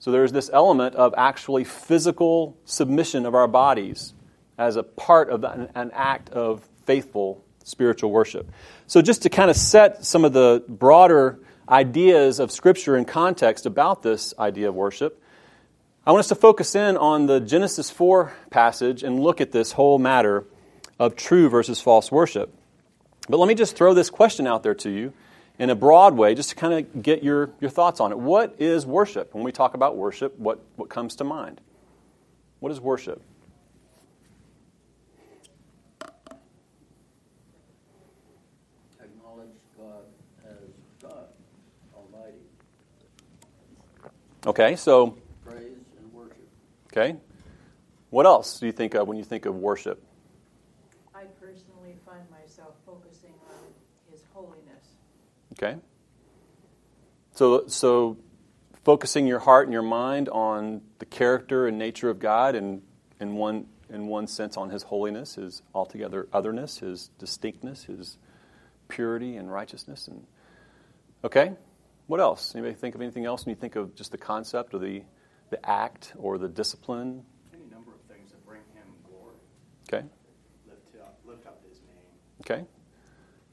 So 0.00 0.10
there's 0.10 0.32
this 0.32 0.50
element 0.52 0.96
of 0.96 1.14
actually 1.16 1.62
physical 1.62 2.56
submission 2.64 3.24
of 3.24 3.36
our 3.36 3.46
bodies 3.46 4.14
as 4.58 4.74
a 4.74 4.82
part 4.82 5.30
of 5.30 5.44
an, 5.44 5.92
act 5.94 6.30
of 6.30 6.68
faithful 6.86 7.44
spiritual 7.62 8.10
worship. 8.10 8.50
So 8.88 9.00
just 9.00 9.22
to 9.22 9.30
kind 9.30 9.48
of 9.48 9.56
set 9.56 10.04
some 10.04 10.24
of 10.24 10.32
the 10.32 10.64
broader 10.68 11.38
ideas 11.68 12.40
of 12.40 12.50
Scripture 12.50 12.96
and 12.96 13.06
context 13.06 13.64
about 13.64 14.02
this 14.02 14.34
idea 14.36 14.68
of 14.68 14.74
worship, 14.74 15.22
I 16.04 16.10
want 16.10 16.18
us 16.18 16.28
to 16.30 16.34
focus 16.34 16.74
in 16.74 16.96
on 16.96 17.26
the 17.26 17.38
Genesis 17.38 17.90
4 17.90 18.32
passage 18.50 19.04
and 19.04 19.20
look 19.20 19.40
at 19.40 19.52
this 19.52 19.70
whole 19.70 20.00
matter 20.00 20.44
of 20.98 21.14
true 21.14 21.48
versus 21.48 21.80
false 21.80 22.10
worship. 22.10 22.52
But 23.28 23.36
let 23.36 23.46
me 23.46 23.54
just 23.54 23.76
throw 23.76 23.94
this 23.94 24.10
question 24.10 24.48
out 24.48 24.64
there 24.64 24.74
to 24.74 24.90
you 24.90 25.12
in 25.58 25.70
a 25.70 25.74
broad 25.74 26.16
way, 26.16 26.34
just 26.34 26.50
to 26.50 26.56
kind 26.56 26.74
of 26.74 27.02
get 27.02 27.22
your, 27.22 27.50
your 27.60 27.70
thoughts 27.70 28.00
on 28.00 28.10
it. 28.10 28.18
What 28.18 28.56
is 28.58 28.84
worship? 28.86 29.34
When 29.34 29.44
we 29.44 29.52
talk 29.52 29.74
about 29.74 29.96
worship, 29.96 30.38
what, 30.38 30.60
what 30.76 30.88
comes 30.88 31.16
to 31.16 31.24
mind? 31.24 31.60
What 32.60 32.72
is 32.72 32.80
worship? 32.80 33.22
Acknowledge 39.00 39.50
God 39.76 40.04
as 40.44 40.70
God 41.02 41.28
Almighty. 41.94 42.38
Okay, 44.46 44.76
so, 44.76 45.16
Praise 45.44 45.76
and 45.98 46.12
worship. 46.12 46.48
okay. 46.92 47.16
What 48.10 48.26
else 48.26 48.60
do 48.60 48.66
you 48.66 48.72
think 48.72 48.94
of 48.94 49.08
when 49.08 49.16
you 49.18 49.24
think 49.24 49.46
of 49.46 49.56
worship? 49.56 50.02
I 51.14 51.24
personally 51.40 51.96
find 52.06 52.22
myself 52.30 52.74
focusing 52.86 53.34
on 53.48 53.58
His 54.10 54.22
holiness. 54.32 54.86
Okay? 55.58 55.78
So, 57.32 57.66
so 57.66 58.18
focusing 58.84 59.26
your 59.26 59.40
heart 59.40 59.66
and 59.66 59.72
your 59.72 59.82
mind 59.82 60.28
on 60.28 60.82
the 60.98 61.06
character 61.06 61.66
and 61.66 61.78
nature 61.78 62.10
of 62.10 62.18
God 62.18 62.54
and 62.54 62.82
in 63.20 63.34
one, 63.34 63.66
in 63.88 64.06
one 64.06 64.26
sense 64.26 64.56
on 64.56 64.70
His 64.70 64.82
holiness, 64.82 65.34
His 65.36 65.62
altogether 65.74 66.28
otherness, 66.32 66.78
His 66.78 67.08
distinctness, 67.18 67.84
His 67.84 68.18
purity 68.88 69.36
and 69.36 69.52
righteousness. 69.52 70.08
And 70.08 70.26
Okay? 71.24 71.52
What 72.06 72.20
else? 72.20 72.54
Anybody 72.54 72.74
think 72.74 72.94
of 72.94 73.00
anything 73.00 73.24
else 73.24 73.46
when 73.46 73.54
you 73.54 73.60
think 73.60 73.76
of 73.76 73.94
just 73.94 74.12
the 74.12 74.18
concept 74.18 74.74
or 74.74 74.78
the, 74.78 75.02
the 75.48 75.68
act 75.68 76.12
or 76.18 76.36
the 76.36 76.48
discipline? 76.48 77.24
Any 77.54 77.64
number 77.70 77.92
of 77.92 78.00
things 78.14 78.30
that 78.30 78.44
bring 78.46 78.60
him 78.74 78.84
glory, 79.08 79.36
Okay? 79.88 80.06
lift 80.68 81.02
up, 81.02 81.18
lift 81.24 81.46
up 81.46 81.62
his 81.66 81.78
name. 81.80 81.96
Okay. 82.42 82.66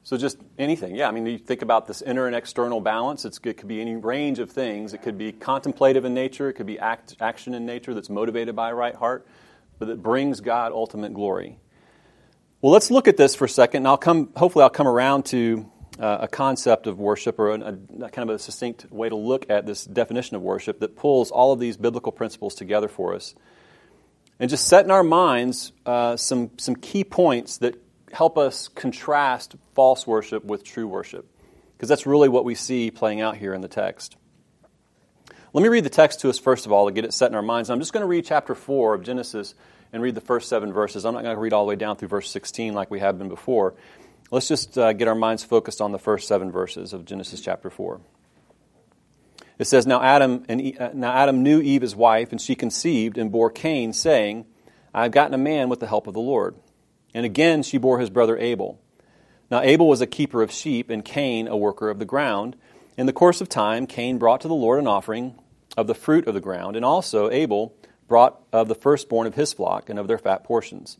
So 0.04 0.16
just 0.16 0.38
anything. 0.58 0.96
Yeah, 0.96 1.08
I 1.08 1.12
mean, 1.12 1.26
you 1.26 1.38
think 1.38 1.62
about 1.62 1.86
this 1.86 2.02
inner 2.02 2.26
and 2.26 2.34
external 2.34 2.80
balance. 2.80 3.24
It 3.24 3.38
could 3.40 3.68
be 3.68 3.80
any 3.80 3.94
range 3.94 4.40
of 4.40 4.50
things. 4.50 4.94
It 4.94 5.02
could 5.02 5.16
be 5.16 5.30
contemplative 5.30 6.04
in 6.04 6.12
nature. 6.12 6.48
It 6.48 6.54
could 6.54 6.66
be 6.66 6.78
act, 6.78 7.14
action 7.20 7.54
in 7.54 7.64
nature 7.64 7.94
that's 7.94 8.10
motivated 8.10 8.56
by 8.56 8.70
a 8.70 8.74
right 8.74 8.96
heart, 8.96 9.26
but 9.78 9.86
that 9.86 10.02
brings 10.02 10.40
God 10.40 10.72
ultimate 10.72 11.14
glory. 11.14 11.58
Well, 12.60 12.72
let's 12.72 12.90
look 12.90 13.06
at 13.06 13.16
this 13.16 13.34
for 13.34 13.44
a 13.44 13.48
second, 13.48 13.78
and 13.78 13.88
I'll 13.88 13.96
come. 13.96 14.30
Hopefully, 14.36 14.64
I'll 14.64 14.70
come 14.70 14.88
around 14.88 15.26
to 15.26 15.70
uh, 15.98 16.18
a 16.22 16.28
concept 16.28 16.86
of 16.86 16.98
worship 16.98 17.38
or 17.38 17.50
a, 17.50 17.58
a, 18.02 18.08
kind 18.10 18.28
of 18.28 18.36
a 18.36 18.38
succinct 18.38 18.90
way 18.90 19.08
to 19.08 19.16
look 19.16 19.50
at 19.50 19.66
this 19.66 19.84
definition 19.84 20.36
of 20.36 20.42
worship 20.42 20.80
that 20.80 20.96
pulls 20.96 21.30
all 21.30 21.52
of 21.52 21.58
these 21.58 21.76
biblical 21.76 22.12
principles 22.12 22.54
together 22.54 22.88
for 22.88 23.14
us, 23.14 23.34
and 24.38 24.48
just 24.48 24.66
set 24.66 24.84
in 24.84 24.90
our 24.90 25.02
minds 25.04 25.72
uh, 25.86 26.16
some 26.16 26.50
some 26.56 26.76
key 26.76 27.04
points 27.04 27.58
that 27.58 27.76
help 28.12 28.38
us 28.38 28.68
contrast 28.68 29.56
false 29.74 30.06
worship 30.06 30.44
with 30.44 30.64
true 30.64 30.86
worship. 30.86 31.26
Because 31.76 31.88
that's 31.88 32.06
really 32.06 32.28
what 32.28 32.44
we 32.44 32.54
see 32.54 32.90
playing 32.90 33.20
out 33.20 33.36
here 33.36 33.54
in 33.54 33.60
the 33.60 33.68
text. 33.68 34.16
Let 35.52 35.62
me 35.62 35.68
read 35.68 35.84
the 35.84 35.90
text 35.90 36.20
to 36.20 36.30
us 36.30 36.38
first 36.38 36.64
of 36.64 36.72
all 36.72 36.86
to 36.86 36.92
get 36.92 37.04
it 37.04 37.12
set 37.12 37.30
in 37.30 37.34
our 37.34 37.42
minds. 37.42 37.68
I'm 37.70 37.78
just 37.78 37.92
going 37.92 38.02
to 38.02 38.06
read 38.06 38.24
chapter 38.24 38.54
4 38.54 38.94
of 38.94 39.02
Genesis 39.02 39.54
and 39.92 40.02
read 40.02 40.14
the 40.14 40.20
first 40.20 40.48
seven 40.48 40.72
verses. 40.72 41.04
I'm 41.04 41.12
not 41.12 41.22
going 41.22 41.34
to 41.34 41.40
read 41.40 41.52
all 41.52 41.64
the 41.64 41.68
way 41.68 41.76
down 41.76 41.96
through 41.96 42.08
verse 42.08 42.30
16 42.30 42.72
like 42.72 42.90
we 42.90 43.00
have 43.00 43.18
been 43.18 43.28
before. 43.28 43.74
Let's 44.30 44.48
just 44.48 44.78
uh, 44.78 44.94
get 44.94 45.08
our 45.08 45.14
minds 45.14 45.44
focused 45.44 45.82
on 45.82 45.92
the 45.92 45.98
first 45.98 46.26
seven 46.26 46.50
verses 46.50 46.94
of 46.94 47.04
Genesis 47.04 47.40
chapter 47.40 47.68
4. 47.68 48.00
It 49.58 49.66
says, 49.66 49.86
now 49.86 50.02
Adam, 50.02 50.44
and, 50.48 50.76
uh, 50.78 50.90
now 50.94 51.12
Adam 51.12 51.42
knew 51.42 51.60
Eve 51.60 51.82
his 51.82 51.94
wife, 51.94 52.32
and 52.32 52.40
she 52.40 52.54
conceived 52.54 53.18
and 53.18 53.30
bore 53.30 53.50
Cain, 53.50 53.92
saying, 53.92 54.46
I 54.94 55.02
have 55.02 55.12
gotten 55.12 55.34
a 55.34 55.38
man 55.38 55.68
with 55.68 55.80
the 55.80 55.86
help 55.86 56.06
of 56.06 56.14
the 56.14 56.20
Lord. 56.20 56.54
And 57.14 57.26
again 57.26 57.62
she 57.62 57.78
bore 57.78 57.98
his 57.98 58.10
brother 58.10 58.36
Abel. 58.38 58.80
Now 59.50 59.60
Abel 59.60 59.88
was 59.88 60.00
a 60.00 60.06
keeper 60.06 60.42
of 60.42 60.50
sheep, 60.50 60.90
and 60.90 61.04
Cain 61.04 61.46
a 61.48 61.56
worker 61.56 61.90
of 61.90 61.98
the 61.98 62.04
ground. 62.04 62.56
In 62.96 63.06
the 63.06 63.12
course 63.12 63.40
of 63.40 63.48
time, 63.48 63.86
Cain 63.86 64.18
brought 64.18 64.40
to 64.42 64.48
the 64.48 64.54
Lord 64.54 64.78
an 64.78 64.86
offering 64.86 65.38
of 65.76 65.86
the 65.86 65.94
fruit 65.94 66.26
of 66.26 66.34
the 66.34 66.40
ground, 66.40 66.76
and 66.76 66.84
also 66.84 67.30
Abel 67.30 67.74
brought 68.08 68.40
of 68.52 68.68
the 68.68 68.74
firstborn 68.74 69.26
of 69.26 69.34
his 69.34 69.52
flock 69.52 69.88
and 69.88 69.98
of 69.98 70.08
their 70.08 70.18
fat 70.18 70.44
portions. 70.44 70.98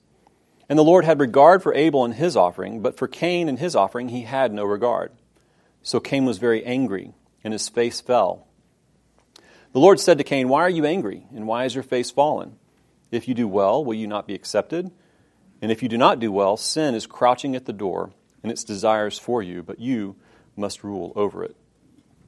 And 0.69 0.78
the 0.78 0.85
Lord 0.85 1.04
had 1.04 1.21
regard 1.21 1.62
for 1.62 1.75
Abel 1.75 2.04
and 2.04 2.14
his 2.14 2.37
offering, 2.37 2.81
but 2.81 2.97
for 2.97 3.09
Cain 3.09 3.49
and 3.49 3.59
his 3.59 3.76
offering 3.76 4.09
he 4.09 4.23
had 4.23 4.52
no 4.52 4.64
regard. 4.64 5.12
So 5.83 6.00
Cain 6.00 6.25
was 6.25 6.38
very 6.38 6.64
angry, 6.64 7.12
and 7.45 7.52
his 7.52 7.69
face 7.69 8.00
fell. 8.00 8.47
The 9.73 9.81
Lord 9.81 10.00
said 10.00 10.19
to 10.19 10.25
Cain, 10.25 10.49
Why 10.49 10.61
are 10.61 10.71
you 10.71 10.85
angry, 10.85 11.26
and 11.35 11.47
why 11.47 11.64
is 11.64 11.75
your 11.75 11.83
face 11.83 12.11
fallen? 12.11 12.57
If 13.11 13.28
you 13.28 13.35
do 13.35 13.49
well, 13.49 13.85
will 13.85 13.95
you 13.95 14.07
not 14.07 14.26
be 14.26 14.35
accepted? 14.35 14.90
And 15.62 15.73
if 15.73 15.83
you 15.83 15.88
do 15.88 15.97
not 15.97 16.19
do 16.19 16.31
well, 16.31 16.59
sin 16.59 16.95
is 16.95 17.07
crouching 17.07 17.57
at 17.57 17.64
the 17.64 17.73
door, 17.73 18.11
and 18.42 18.50
its 18.50 18.64
desires 18.64 19.19
for 19.19 19.42
you, 19.42 19.62
but 19.62 19.78
you 19.78 20.16
must 20.57 20.85
rule 20.85 21.12
over 21.16 21.45
it. 21.45 21.57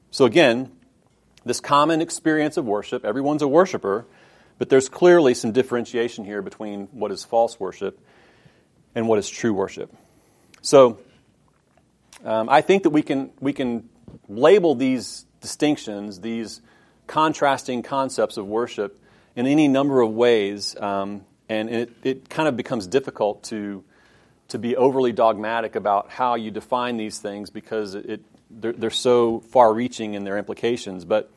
So 0.09 0.25
again, 0.25 0.71
this 1.43 1.59
common 1.59 2.01
experience 2.01 2.57
of 2.57 2.65
worship, 2.65 3.05
everyone's 3.05 3.41
a 3.41 3.47
worshiper, 3.47 4.05
but 4.57 4.69
there's 4.69 4.87
clearly 4.87 5.33
some 5.33 5.51
differentiation 5.51 6.23
here 6.23 6.41
between 6.41 6.87
what 6.91 7.11
is 7.11 7.25
false 7.25 7.59
worship 7.59 7.99
and 8.95 9.07
what 9.07 9.19
is 9.19 9.29
true 9.29 9.53
worship. 9.53 9.93
So 10.61 10.99
um, 12.23 12.49
I 12.49 12.61
think 12.61 12.83
that 12.83 12.91
we 12.91 13.01
can, 13.01 13.31
we 13.41 13.51
can 13.51 13.89
label 14.29 14.73
these 14.75 15.25
distinctions, 15.41 16.21
these 16.21 16.61
contrasting 17.05 17.83
concepts 17.83 18.37
of 18.37 18.47
worship, 18.47 19.01
in 19.35 19.45
any 19.45 19.67
number 19.67 19.99
of 19.99 20.11
ways, 20.11 20.77
um, 20.79 21.25
and 21.49 21.69
it, 21.69 21.91
it 22.03 22.29
kind 22.29 22.47
of 22.47 22.57
becomes 22.57 22.87
difficult 22.87 23.43
to, 23.43 23.83
to 24.49 24.57
be 24.57 24.75
overly 24.75 25.11
dogmatic 25.11 25.75
about 25.75 26.09
how 26.09 26.35
you 26.35 26.51
define 26.51 26.97
these 26.97 27.19
things 27.19 27.49
because 27.49 27.95
it, 27.95 28.21
they're, 28.49 28.73
they're 28.73 28.89
so 28.89 29.39
far 29.39 29.73
reaching 29.73 30.13
in 30.13 30.23
their 30.23 30.37
implications. 30.37 31.05
But, 31.05 31.31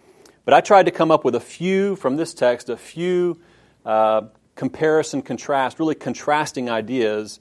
but 0.45 0.55
I 0.55 0.61
tried 0.61 0.85
to 0.85 0.93
come 0.93 1.11
up 1.11 1.25
with 1.25 1.35
a 1.35 1.41
few 1.41 1.97
from 1.97 2.17
this 2.17 2.35
text, 2.35 2.69
a 2.69 2.77
few 2.77 3.41
uh, 3.85 4.23
comparison, 4.55 5.23
contrast, 5.23 5.79
really 5.79 5.95
contrasting 5.95 6.71
ideas 6.71 7.41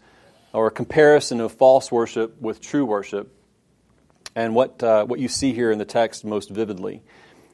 or 0.54 0.68
a 0.68 0.72
comparison 0.72 1.42
of 1.42 1.52
false 1.52 1.92
worship 1.92 2.42
with 2.42 2.62
true 2.62 2.86
worship 2.86 3.34
and 4.36 4.54
what, 4.56 4.82
uh, 4.84 5.06
what 5.06 5.20
you 5.20 5.28
see 5.28 5.54
here 5.54 5.72
in 5.72 5.78
the 5.78 5.86
text 5.86 6.24
most 6.24 6.50
vividly. 6.50 7.02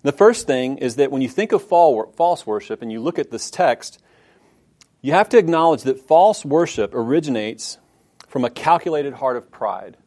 The 0.04 0.12
first 0.12 0.48
thing 0.48 0.80
is 0.80 0.98
that 0.98 1.12
when 1.12 1.22
you 1.22 1.30
think 1.30 1.54
of 1.54 1.64
false 1.64 2.46
worship 2.46 2.82
and 2.82 2.92
you 2.92 3.00
look 3.00 3.18
at 3.18 3.32
this 3.32 3.50
text, 3.50 4.02
you 5.04 5.12
have 5.12 5.30
to 5.30 5.38
acknowledge 5.38 5.84
that 5.84 6.00
false 6.00 6.44
worship 6.46 6.96
originates 6.96 7.78
from 8.30 8.46
a 8.46 8.50
calculated 8.50 9.14
heart 9.14 9.36
of 9.36 9.52
pride. 9.52 9.98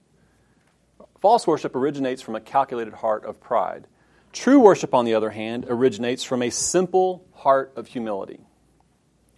False 1.21 1.47
worship 1.47 1.77
originates 1.77 2.23
from 2.23 2.35
a 2.35 2.41
calculated 2.41 2.95
heart 2.95 3.25
of 3.27 3.39
pride. 3.39 3.87
True 4.33 4.59
worship, 4.59 4.95
on 4.95 5.05
the 5.05 5.15
other 5.15 5.31
hand, 5.31 5.67
originates 5.69 6.25
from 6.25 6.43
a 6.43 6.49
simple 6.49 7.25
heart 7.35 7.75
of 7.77 7.87
humility. 7.87 8.41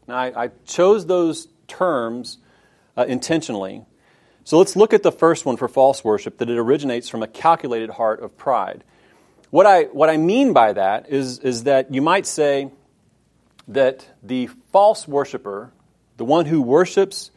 Now, 0.06 0.16
I, 0.16 0.44
I 0.44 0.50
chose 0.64 1.06
those 1.06 1.48
terms 1.66 2.38
uh, 2.96 3.06
intentionally. 3.08 3.84
So 4.44 4.58
let's 4.58 4.76
look 4.76 4.94
at 4.94 5.02
the 5.02 5.12
first 5.12 5.44
one 5.44 5.56
for 5.56 5.66
false 5.66 6.04
worship 6.04 6.38
that 6.38 6.48
it 6.48 6.56
originates 6.56 7.08
from 7.08 7.24
a 7.24 7.28
calculated 7.28 7.90
heart 7.90 8.20
of 8.20 8.36
pride. 8.36 8.84
What 9.50 9.66
I, 9.66 9.84
what 9.84 10.08
I 10.08 10.18
mean 10.18 10.52
by 10.52 10.72
that 10.72 11.10
is, 11.10 11.40
is 11.40 11.64
that 11.64 11.92
you 11.92 12.00
might 12.00 12.26
say 12.26 12.70
that 13.68 14.06
the 14.22 14.48
false 14.72 15.06
worshiper, 15.06 15.72
the 16.16 16.24
one 16.24 16.46
who 16.46 16.60
worships, 16.60 17.30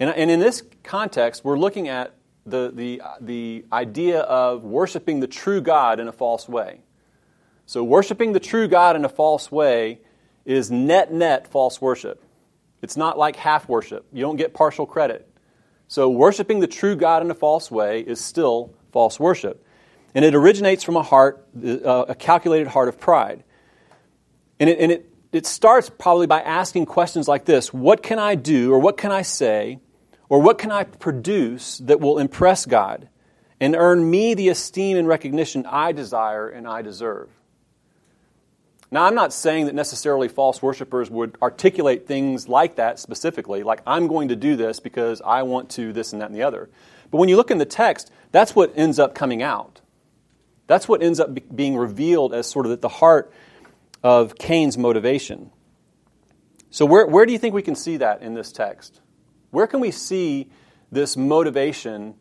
and, 0.00 0.10
and 0.10 0.30
in 0.30 0.40
this 0.40 0.62
context, 0.82 1.44
we're 1.44 1.58
looking 1.58 1.88
at 1.88 2.14
the, 2.44 2.70
the, 2.74 3.02
the 3.20 3.64
idea 3.72 4.20
of 4.20 4.64
worshiping 4.64 5.20
the 5.20 5.26
true 5.26 5.60
God 5.60 6.00
in 6.00 6.08
a 6.08 6.12
false 6.12 6.48
way. 6.48 6.80
So, 7.66 7.84
worshiping 7.84 8.32
the 8.32 8.40
true 8.40 8.66
God 8.66 8.96
in 8.96 9.04
a 9.04 9.08
false 9.08 9.52
way 9.52 10.00
is 10.46 10.70
net 10.70 11.12
net 11.12 11.46
false 11.46 11.80
worship. 11.80 12.24
It's 12.80 12.96
not 12.96 13.18
like 13.18 13.36
half 13.36 13.68
worship. 13.68 14.06
You 14.12 14.22
don't 14.22 14.36
get 14.36 14.54
partial 14.54 14.86
credit. 14.86 15.28
So, 15.86 16.08
worshiping 16.08 16.60
the 16.60 16.66
true 16.66 16.96
God 16.96 17.22
in 17.22 17.30
a 17.30 17.34
false 17.34 17.70
way 17.70 18.00
is 18.00 18.20
still 18.22 18.72
false 18.90 19.20
worship. 19.20 19.64
And 20.14 20.24
it 20.24 20.34
originates 20.34 20.82
from 20.82 20.96
a 20.96 21.02
heart, 21.02 21.46
uh, 21.62 22.06
a 22.08 22.14
calculated 22.14 22.68
heart 22.68 22.88
of 22.88 22.98
pride. 22.98 23.44
And 24.58 24.70
it, 24.70 24.78
and 24.80 24.92
it, 24.92 25.12
it 25.32 25.46
starts 25.46 25.90
probably 25.90 26.26
by 26.26 26.40
asking 26.40 26.86
questions 26.86 27.28
like 27.28 27.44
this 27.44 27.72
What 27.72 28.02
can 28.02 28.18
I 28.18 28.34
do, 28.34 28.72
or 28.72 28.78
what 28.78 28.96
can 28.96 29.12
I 29.12 29.22
say, 29.22 29.78
or 30.28 30.40
what 30.40 30.58
can 30.58 30.70
I 30.70 30.84
produce 30.84 31.78
that 31.78 32.00
will 32.00 32.18
impress 32.18 32.66
God 32.66 33.08
and 33.60 33.74
earn 33.74 34.08
me 34.08 34.34
the 34.34 34.48
esteem 34.48 34.96
and 34.96 35.08
recognition 35.08 35.66
I 35.66 35.92
desire 35.92 36.48
and 36.48 36.66
I 36.66 36.82
deserve? 36.82 37.28
Now, 38.90 39.04
I'm 39.04 39.14
not 39.14 39.34
saying 39.34 39.66
that 39.66 39.74
necessarily 39.74 40.28
false 40.28 40.62
worshippers 40.62 41.10
would 41.10 41.36
articulate 41.42 42.06
things 42.06 42.48
like 42.48 42.76
that 42.76 42.98
specifically, 42.98 43.62
like, 43.62 43.82
I'm 43.86 44.06
going 44.06 44.28
to 44.28 44.36
do 44.36 44.56
this 44.56 44.80
because 44.80 45.20
I 45.20 45.42
want 45.42 45.68
to 45.70 45.92
this 45.92 46.14
and 46.14 46.22
that 46.22 46.30
and 46.30 46.34
the 46.34 46.42
other. 46.42 46.70
But 47.10 47.18
when 47.18 47.28
you 47.28 47.36
look 47.36 47.50
in 47.50 47.58
the 47.58 47.66
text, 47.66 48.10
that's 48.32 48.56
what 48.56 48.72
ends 48.76 48.98
up 48.98 49.14
coming 49.14 49.42
out. 49.42 49.82
That's 50.68 50.88
what 50.88 51.02
ends 51.02 51.20
up 51.20 51.30
being 51.54 51.76
revealed 51.76 52.32
as 52.32 52.46
sort 52.46 52.64
of 52.64 52.70
that 52.70 52.80
the 52.80 52.88
heart 52.88 53.30
of 54.02 54.36
Cain's 54.36 54.78
motivation. 54.78 55.50
So, 56.70 56.84
where, 56.84 57.06
where 57.06 57.26
do 57.26 57.32
you 57.32 57.38
think 57.38 57.54
we 57.54 57.62
can 57.62 57.74
see 57.74 57.96
that 57.98 58.22
in 58.22 58.34
this 58.34 58.52
text? 58.52 59.00
Where 59.50 59.66
can 59.66 59.80
we 59.80 59.90
see 59.90 60.50
this 60.92 61.16
motivation 61.16 62.14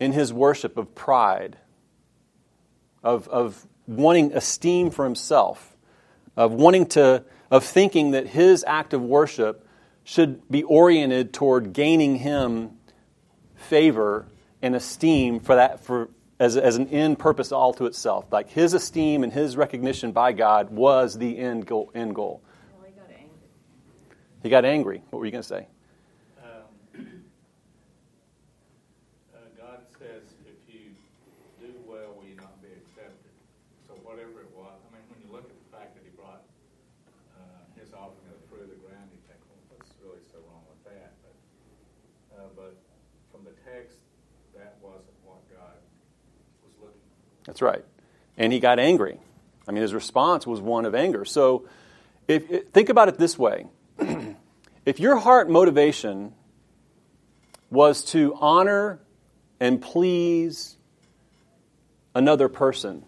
in 0.00 0.12
his 0.12 0.32
worship 0.32 0.76
of 0.76 0.94
pride, 0.94 1.58
of, 3.02 3.28
of 3.28 3.66
wanting 3.86 4.32
esteem 4.32 4.90
for 4.90 5.04
himself, 5.04 5.76
of 6.36 6.52
wanting 6.52 6.86
to, 6.86 7.24
of 7.50 7.64
thinking 7.64 8.12
that 8.12 8.28
his 8.28 8.64
act 8.66 8.94
of 8.94 9.02
worship 9.02 9.66
should 10.04 10.48
be 10.48 10.62
oriented 10.62 11.32
toward 11.32 11.72
gaining 11.72 12.16
him 12.16 12.70
favor 13.56 14.26
and 14.62 14.74
esteem 14.74 15.40
for 15.40 15.56
that, 15.56 15.80
for, 15.80 16.08
as, 16.40 16.56
as 16.56 16.76
an 16.76 16.88
end 16.88 17.18
purpose 17.18 17.52
all 17.52 17.72
to 17.74 17.86
itself. 17.86 18.26
Like 18.30 18.48
his 18.50 18.74
esteem 18.74 19.24
and 19.24 19.32
his 19.32 19.56
recognition 19.56 20.12
by 20.12 20.32
God 20.32 20.70
was 20.70 21.18
the 21.18 21.38
end 21.38 21.66
goal. 21.66 21.90
End 21.94 22.14
goal. 22.14 22.42
Well, 22.78 22.86
he 22.86 22.92
got 22.94 23.10
angry. 23.10 23.38
He 24.42 24.48
got 24.48 24.64
angry. 24.64 25.02
What 25.10 25.18
were 25.18 25.26
you 25.26 25.32
going 25.32 25.42
to 25.42 25.48
say? 25.48 25.66
Um, 26.42 26.62
uh, 29.34 29.38
God 29.58 29.80
says, 29.98 30.22
if 30.46 30.74
you 30.74 30.94
do 31.60 31.74
well, 31.86 32.14
will 32.16 32.28
you 32.28 32.36
not 32.36 32.54
be 32.62 32.68
accepted? 32.70 33.34
So 33.86 33.94
whatever 34.06 34.40
it 34.40 34.50
was, 34.54 34.78
I 34.78 34.88
mean, 34.94 35.02
when 35.10 35.18
you 35.26 35.30
look 35.34 35.50
at 35.50 35.58
the 35.58 35.76
fact 35.76 35.98
that 35.98 36.04
he 36.06 36.10
brought 36.14 36.46
uh, 37.34 37.66
his 37.74 37.90
offering 37.90 38.30
of 38.30 38.38
the 38.38 38.46
fruit 38.46 38.62
of 38.62 38.70
the 38.70 38.78
ground, 38.86 39.10
you 39.10 39.18
think, 39.26 39.42
well, 39.50 39.58
what's 39.74 39.90
really 39.98 40.22
so 40.30 40.38
wrong 40.46 40.62
with 40.70 40.82
that? 40.86 41.18
But, 41.26 41.34
uh, 42.38 42.46
but 42.54 42.78
from 43.34 43.42
the 43.42 43.58
text, 43.66 43.98
that 44.54 44.78
wasn't 44.82 45.18
what 45.26 45.42
God 45.50 45.78
was 46.62 46.74
looking 46.80 47.02
for. 47.44 47.47
That's 47.58 47.74
right. 47.74 47.84
And 48.36 48.52
he 48.52 48.60
got 48.60 48.78
angry. 48.78 49.18
I 49.66 49.72
mean, 49.72 49.82
his 49.82 49.92
response 49.92 50.46
was 50.46 50.60
one 50.60 50.84
of 50.84 50.94
anger. 50.94 51.24
So 51.24 51.68
if, 52.28 52.68
think 52.68 52.88
about 52.88 53.08
it 53.08 53.18
this 53.18 53.36
way 53.36 53.66
if 54.86 55.00
your 55.00 55.16
heart 55.16 55.50
motivation 55.50 56.34
was 57.68 58.04
to 58.12 58.36
honor 58.36 59.00
and 59.58 59.82
please 59.82 60.76
another 62.14 62.48
person, 62.48 63.04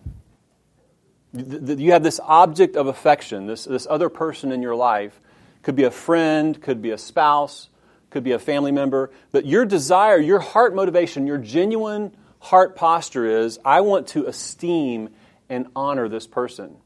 you 1.33 1.93
have 1.93 2.03
this 2.03 2.19
object 2.25 2.75
of 2.75 2.89
affection, 2.89 3.47
this, 3.47 3.67
this 3.67 3.87
other 3.89 4.09
person 4.09 4.51
in 4.51 4.63
your 4.63 4.75
life, 4.75 5.21
could 5.63 5.77
be 5.77 5.85
a 5.85 5.93
friend, 5.93 6.61
could 6.61 6.83
be 6.83 6.91
a 6.91 6.99
spouse, 6.99 7.69
could 8.11 8.25
be 8.25 8.33
a 8.33 8.39
family 8.41 8.73
member, 8.73 9.13
but 9.31 9.47
your 9.47 9.65
desire, 9.65 10.19
your 10.19 10.41
heart 10.41 10.75
motivation, 10.75 11.29
your 11.29 11.39
genuine 11.39 12.11
heart 12.41 12.75
posture 12.75 13.27
is 13.27 13.59
I 13.65 13.83
want 13.83 14.09
to 14.09 14.27
esteem 14.27 15.11
and 15.49 15.67
honor 15.77 16.09
this 16.09 16.27
person. 16.27 16.77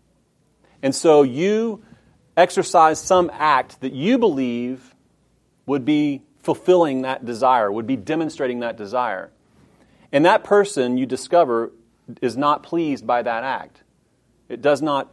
And 0.83 0.95
so 0.95 1.23
you 1.23 1.83
exercise 2.37 3.01
some 3.01 3.31
act 3.33 3.81
that 3.81 3.93
you 3.93 4.19
believe 4.19 4.95
would 5.67 5.85
be 5.85 6.23
fulfilling 6.43 7.03
that 7.03 7.25
desire, 7.25 7.73
would 7.73 7.87
be 7.87 7.97
demonstrating 7.97 8.61
that 8.61 8.77
desire. 8.77 9.31
And 10.13 10.27
that 10.27 10.45
person 10.45 10.99
you 10.99 11.07
discover 11.07 11.73
is 12.21 12.37
not 12.37 12.63
pleased 12.63 13.07
by 13.07 13.23
that 13.23 13.45
act. 13.45 13.83
It 14.49 14.61
does 14.61 14.83
not, 14.83 15.11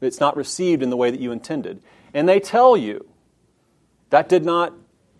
it's 0.00 0.20
not 0.20 0.36
received 0.36 0.82
in 0.82 0.90
the 0.90 0.96
way 0.96 1.10
that 1.10 1.20
you 1.20 1.32
intended. 1.32 1.82
And 2.14 2.28
they 2.28 2.40
tell 2.40 2.76
you 2.76 3.06
that 4.08 4.28
did 4.28 4.44
not 4.44 4.72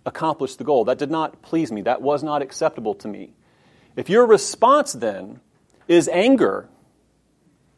accomplish 0.07 0.57
the 0.57 0.65
goal. 0.65 0.87
That 0.87 0.99
did 0.99 1.11
not 1.11 1.43
please 1.43 1.71
me. 1.71 1.83
That 1.83 2.01
was 2.01 2.23
not 2.23 2.43
acceptable 2.43 2.95
to 2.97 3.09
me. 3.09 3.35
If 3.97 4.09
your 4.09 4.27
response 4.27 4.93
then 4.93 5.41
is 5.89 6.09
anger, 6.09 6.69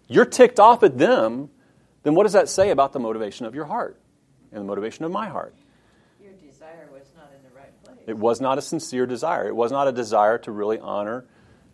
you're 0.08 0.24
ticked 0.24 0.60
off 0.60 0.82
at 0.82 0.98
them, 0.98 1.50
then 2.02 2.14
what 2.14 2.24
does 2.24 2.32
that 2.32 2.48
say 2.48 2.70
about 2.70 2.92
the 2.92 3.00
motivation 3.00 3.46
of 3.46 3.54
your 3.54 3.64
heart 3.64 3.98
and 4.50 4.60
the 4.60 4.66
motivation 4.66 5.04
of 5.04 5.10
my 5.12 5.28
heart? 5.28 5.54
Your 6.22 6.32
desire 6.34 6.88
was 6.92 7.04
not 7.16 7.30
in 7.36 7.42
the 7.42 7.56
right 7.56 7.84
place. 7.84 7.96
It 8.06 8.18
was 8.18 8.40
not 8.40 8.58
a 8.58 8.62
sincere 8.62 9.06
desire. 9.06 9.46
It 9.48 9.56
was 9.56 9.72
not 9.72 9.88
a 9.88 9.92
desire 9.92 10.38
to 10.38 10.52
really 10.52 10.78
honor 10.78 11.24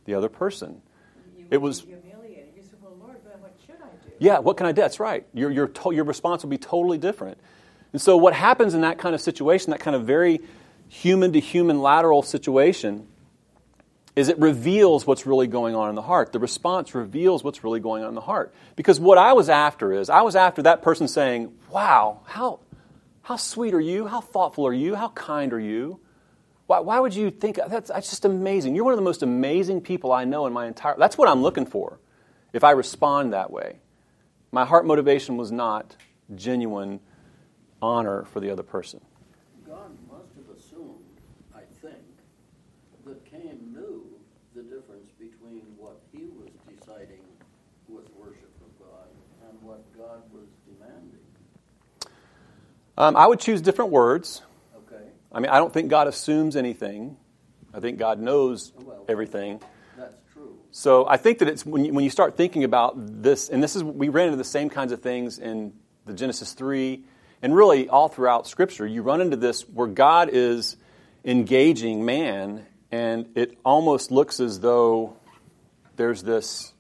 the 0.04 0.14
other 0.14 0.28
person. 0.28 0.82
You 1.36 1.46
it 1.50 1.56
was- 1.60 1.80
humiliated. 1.80 2.50
You 2.56 2.62
said, 2.62 2.78
"Well, 2.82 2.96
Lord, 3.00 3.16
but 3.24 3.40
what 3.40 3.54
should 3.66 3.76
I 3.76 3.88
do?" 4.06 4.12
Yeah, 4.18 4.38
what 4.38 4.56
can 4.56 4.66
I 4.66 4.72
do? 4.72 4.82
That's 4.82 5.00
right. 5.00 5.26
Your, 5.34 5.50
your, 5.50 5.66
to- 5.68 5.92
your 5.92 6.04
response 6.04 6.42
will 6.42 6.50
be 6.50 6.58
totally 6.58 6.98
different. 6.98 7.38
And 7.92 8.00
so, 8.00 8.16
what 8.16 8.34
happens 8.34 8.74
in 8.74 8.82
that 8.82 8.98
kind 8.98 9.14
of 9.14 9.20
situation, 9.20 9.70
that 9.70 9.80
kind 9.80 9.96
of 9.96 10.04
very 10.04 10.40
human 10.88 11.32
to 11.32 11.40
human 11.40 11.80
lateral 11.80 12.22
situation, 12.22 13.06
is 14.18 14.28
it 14.28 14.36
reveals 14.40 15.06
what's 15.06 15.26
really 15.26 15.46
going 15.46 15.76
on 15.76 15.88
in 15.88 15.94
the 15.94 16.02
heart. 16.02 16.32
The 16.32 16.40
response 16.40 16.92
reveals 16.92 17.44
what's 17.44 17.62
really 17.62 17.78
going 17.78 18.02
on 18.02 18.08
in 18.08 18.14
the 18.16 18.20
heart. 18.20 18.52
Because 18.74 18.98
what 18.98 19.16
I 19.16 19.32
was 19.32 19.48
after 19.48 19.92
is, 19.92 20.10
I 20.10 20.22
was 20.22 20.34
after 20.34 20.62
that 20.62 20.82
person 20.82 21.06
saying, 21.06 21.52
Wow, 21.70 22.22
how, 22.26 22.58
how 23.22 23.36
sweet 23.36 23.74
are 23.74 23.80
you? 23.80 24.08
How 24.08 24.20
thoughtful 24.20 24.66
are 24.66 24.72
you? 24.72 24.96
How 24.96 25.10
kind 25.10 25.52
are 25.52 25.60
you? 25.60 26.00
Why, 26.66 26.80
why 26.80 26.98
would 26.98 27.14
you 27.14 27.30
think 27.30 27.60
that's, 27.68 27.90
that's 27.90 28.10
just 28.10 28.24
amazing? 28.24 28.74
You're 28.74 28.82
one 28.82 28.92
of 28.92 28.98
the 28.98 29.04
most 29.04 29.22
amazing 29.22 29.82
people 29.82 30.10
I 30.10 30.24
know 30.24 30.48
in 30.48 30.52
my 30.52 30.66
entire 30.66 30.96
That's 30.98 31.16
what 31.16 31.28
I'm 31.28 31.40
looking 31.40 31.64
for 31.64 32.00
if 32.52 32.64
I 32.64 32.72
respond 32.72 33.34
that 33.34 33.52
way. 33.52 33.78
My 34.50 34.64
heart 34.64 34.84
motivation 34.84 35.36
was 35.36 35.52
not 35.52 35.94
genuine 36.34 36.98
honor 37.80 38.24
for 38.24 38.40
the 38.40 38.50
other 38.50 38.64
person. 38.64 39.00
God 39.64 39.96
must 40.10 40.34
have 40.34 40.56
assumed, 40.56 41.04
I 41.54 41.60
think, 41.80 42.02
that 43.06 43.24
Cain 43.24 43.72
knew 43.72 44.08
the 44.58 44.64
difference 44.64 45.12
between 45.20 45.62
what 45.76 46.00
he 46.12 46.26
was 46.36 46.50
deciding 46.66 47.22
was 47.86 48.04
worship 48.18 48.50
of 48.60 48.78
God 48.78 49.06
and 49.48 49.62
what 49.62 49.84
God 49.96 50.22
was 50.32 50.48
demanding. 50.66 51.24
Um, 52.98 53.16
I 53.16 53.28
would 53.28 53.38
choose 53.38 53.60
different 53.60 53.92
words. 53.92 54.42
Okay? 54.76 55.04
I 55.30 55.38
mean, 55.38 55.50
I 55.50 55.58
don't 55.58 55.72
think 55.72 55.88
God 55.88 56.08
assumes 56.08 56.56
anything. 56.56 57.16
I 57.72 57.78
think 57.78 57.96
God 57.96 58.18
knows 58.18 58.72
Well- 58.76 59.04
everything. 59.08 59.60
That's 59.96 60.18
true. 60.32 60.58
So 60.72 61.06
I 61.06 61.16
think 61.16 61.38
that 61.38 61.46
it's 61.46 61.64
when 61.64 61.84
you, 61.84 61.92
when 61.94 62.02
you 62.02 62.10
start 62.10 62.36
thinking 62.36 62.64
about 62.64 62.94
this, 62.96 63.50
and 63.50 63.62
this 63.62 63.76
is 63.76 63.84
we 63.84 64.08
ran 64.08 64.26
into 64.26 64.36
the 64.36 64.42
same 64.42 64.68
kinds 64.68 64.90
of 64.90 65.00
things 65.00 65.38
in 65.38 65.74
the 66.06 66.12
Genesis 66.12 66.54
three, 66.54 67.04
and 67.40 67.54
really 67.54 67.88
all 67.88 68.08
throughout 68.08 68.48
Scripture. 68.48 68.84
You 68.84 69.02
run 69.02 69.20
into 69.20 69.36
this 69.36 69.62
where 69.68 69.86
God 69.86 70.28
is 70.32 70.76
engaging 71.24 72.04
man, 72.04 72.66
and 72.90 73.28
it 73.36 73.56
almost 73.64 74.10
looks 74.10 74.40
as 74.40 74.58
though 74.58 75.16
there's 75.94 76.24
this. 76.24 76.72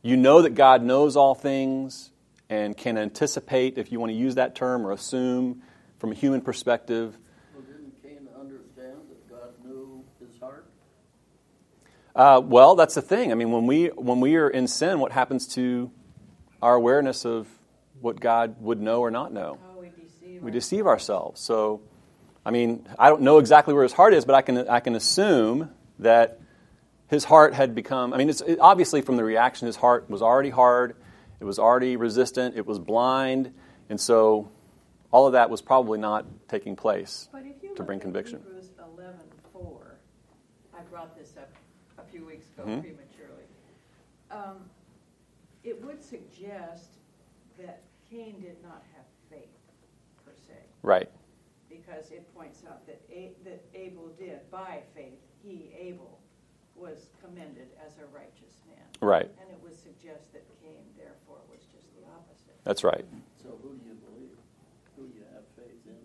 You 0.00 0.16
know 0.16 0.40
that 0.40 0.54
God 0.54 0.82
knows 0.82 1.16
all 1.16 1.34
things 1.34 2.11
and 2.52 2.76
can 2.76 2.98
anticipate, 2.98 3.78
if 3.78 3.90
you 3.90 3.98
want 3.98 4.12
to 4.12 4.16
use 4.16 4.34
that 4.34 4.54
term, 4.54 4.86
or 4.86 4.92
assume 4.92 5.62
from 5.98 6.12
a 6.12 6.14
human 6.14 6.42
perspective. 6.42 7.16
Well, 7.54 7.62
didn't 7.62 7.94
Cain 8.02 8.28
understand 8.38 8.98
that 9.08 9.30
God 9.30 9.54
knew 9.64 10.04
his 10.20 10.38
heart? 10.38 10.66
Uh, 12.14 12.42
well, 12.44 12.74
that's 12.74 12.94
the 12.94 13.00
thing. 13.00 13.32
I 13.32 13.36
mean, 13.36 13.52
when 13.52 13.66
we 13.66 13.86
when 13.86 14.20
we 14.20 14.36
are 14.36 14.50
in 14.50 14.68
sin, 14.68 15.00
what 15.00 15.12
happens 15.12 15.46
to 15.54 15.90
our 16.60 16.74
awareness 16.74 17.24
of 17.24 17.48
what 18.02 18.20
God 18.20 18.56
would 18.60 18.82
know 18.82 19.00
or 19.00 19.10
not 19.10 19.32
know? 19.32 19.58
How 19.62 19.80
we 19.80 19.88
deceive. 19.88 20.12
We 20.20 20.34
ourselves. 20.34 20.52
deceive 20.52 20.86
ourselves. 20.86 21.40
So, 21.40 21.80
I 22.44 22.50
mean, 22.50 22.86
I 22.98 23.08
don't 23.08 23.22
know 23.22 23.38
exactly 23.38 23.72
where 23.72 23.82
his 23.82 23.94
heart 23.94 24.12
is, 24.12 24.26
but 24.26 24.34
I 24.34 24.42
can 24.42 24.68
I 24.68 24.80
can 24.80 24.94
assume 24.94 25.70
that 26.00 26.38
his 27.08 27.24
heart 27.24 27.54
had 27.54 27.74
become. 27.74 28.12
I 28.12 28.18
mean, 28.18 28.28
it's 28.28 28.42
it, 28.42 28.58
obviously 28.60 29.00
from 29.00 29.16
the 29.16 29.24
reaction, 29.24 29.64
his 29.64 29.76
heart 29.76 30.10
was 30.10 30.20
already 30.20 30.50
hard. 30.50 30.96
It 31.42 31.44
was 31.44 31.58
already 31.58 31.96
resistant. 31.96 32.56
It 32.56 32.68
was 32.68 32.78
blind, 32.78 33.52
and 33.90 34.00
so 34.00 34.48
all 35.10 35.26
of 35.26 35.32
that 35.32 35.50
was 35.50 35.60
probably 35.60 35.98
not 35.98 36.24
taking 36.46 36.76
place. 36.76 37.28
But 37.32 37.42
if 37.44 37.60
you 37.64 37.74
to 37.74 37.82
bring 37.82 37.98
conviction. 37.98 38.38
Hebrews 38.44 38.70
11:4, 38.78 39.96
I 40.72 40.82
brought 40.82 41.16
this 41.18 41.36
up 41.36 41.50
a 41.98 42.04
few 42.04 42.24
weeks 42.24 42.46
ago 42.52 42.62
Mhm. 42.62 42.80
prematurely. 42.82 43.42
Um, 44.30 44.70
it 45.64 45.84
would 45.84 46.00
suggest 46.00 46.90
that 47.58 47.82
Cain 48.08 48.40
did 48.40 48.62
not 48.62 48.84
have 48.94 49.06
faith 49.28 49.58
per 50.24 50.36
se, 50.46 50.62
Right. 50.82 51.10
because 51.68 52.12
it 52.12 52.32
points 52.36 52.64
out 52.64 52.86
that 52.86 53.00
A- 53.10 53.34
that 53.42 53.64
Abel 53.74 54.10
did 54.10 54.48
by 54.52 54.84
faith. 54.94 55.18
He 55.42 55.72
Abel 55.74 56.20
was 56.76 57.10
commended 57.20 57.68
as 57.84 57.98
a 57.98 58.06
righteous 58.06 58.62
man, 58.66 58.88
Right. 59.00 59.30
and 59.40 59.50
it 59.50 59.62
would 59.62 59.76
suggest 59.76 60.32
that 60.32 60.42
Cain 60.60 60.82
therefore 60.96 61.38
was 61.50 61.60
just 61.66 61.94
the 61.94 62.04
opposite. 62.06 62.51
That's 62.64 62.84
right. 62.84 63.04
So 63.42 63.48
who 63.62 63.70
do 63.70 63.80
you 63.86 63.94
believe? 63.94 64.36
Who 64.96 65.06
do 65.06 65.18
you 65.18 65.24
have 65.34 65.42
faith 65.56 65.80
in, 65.86 65.98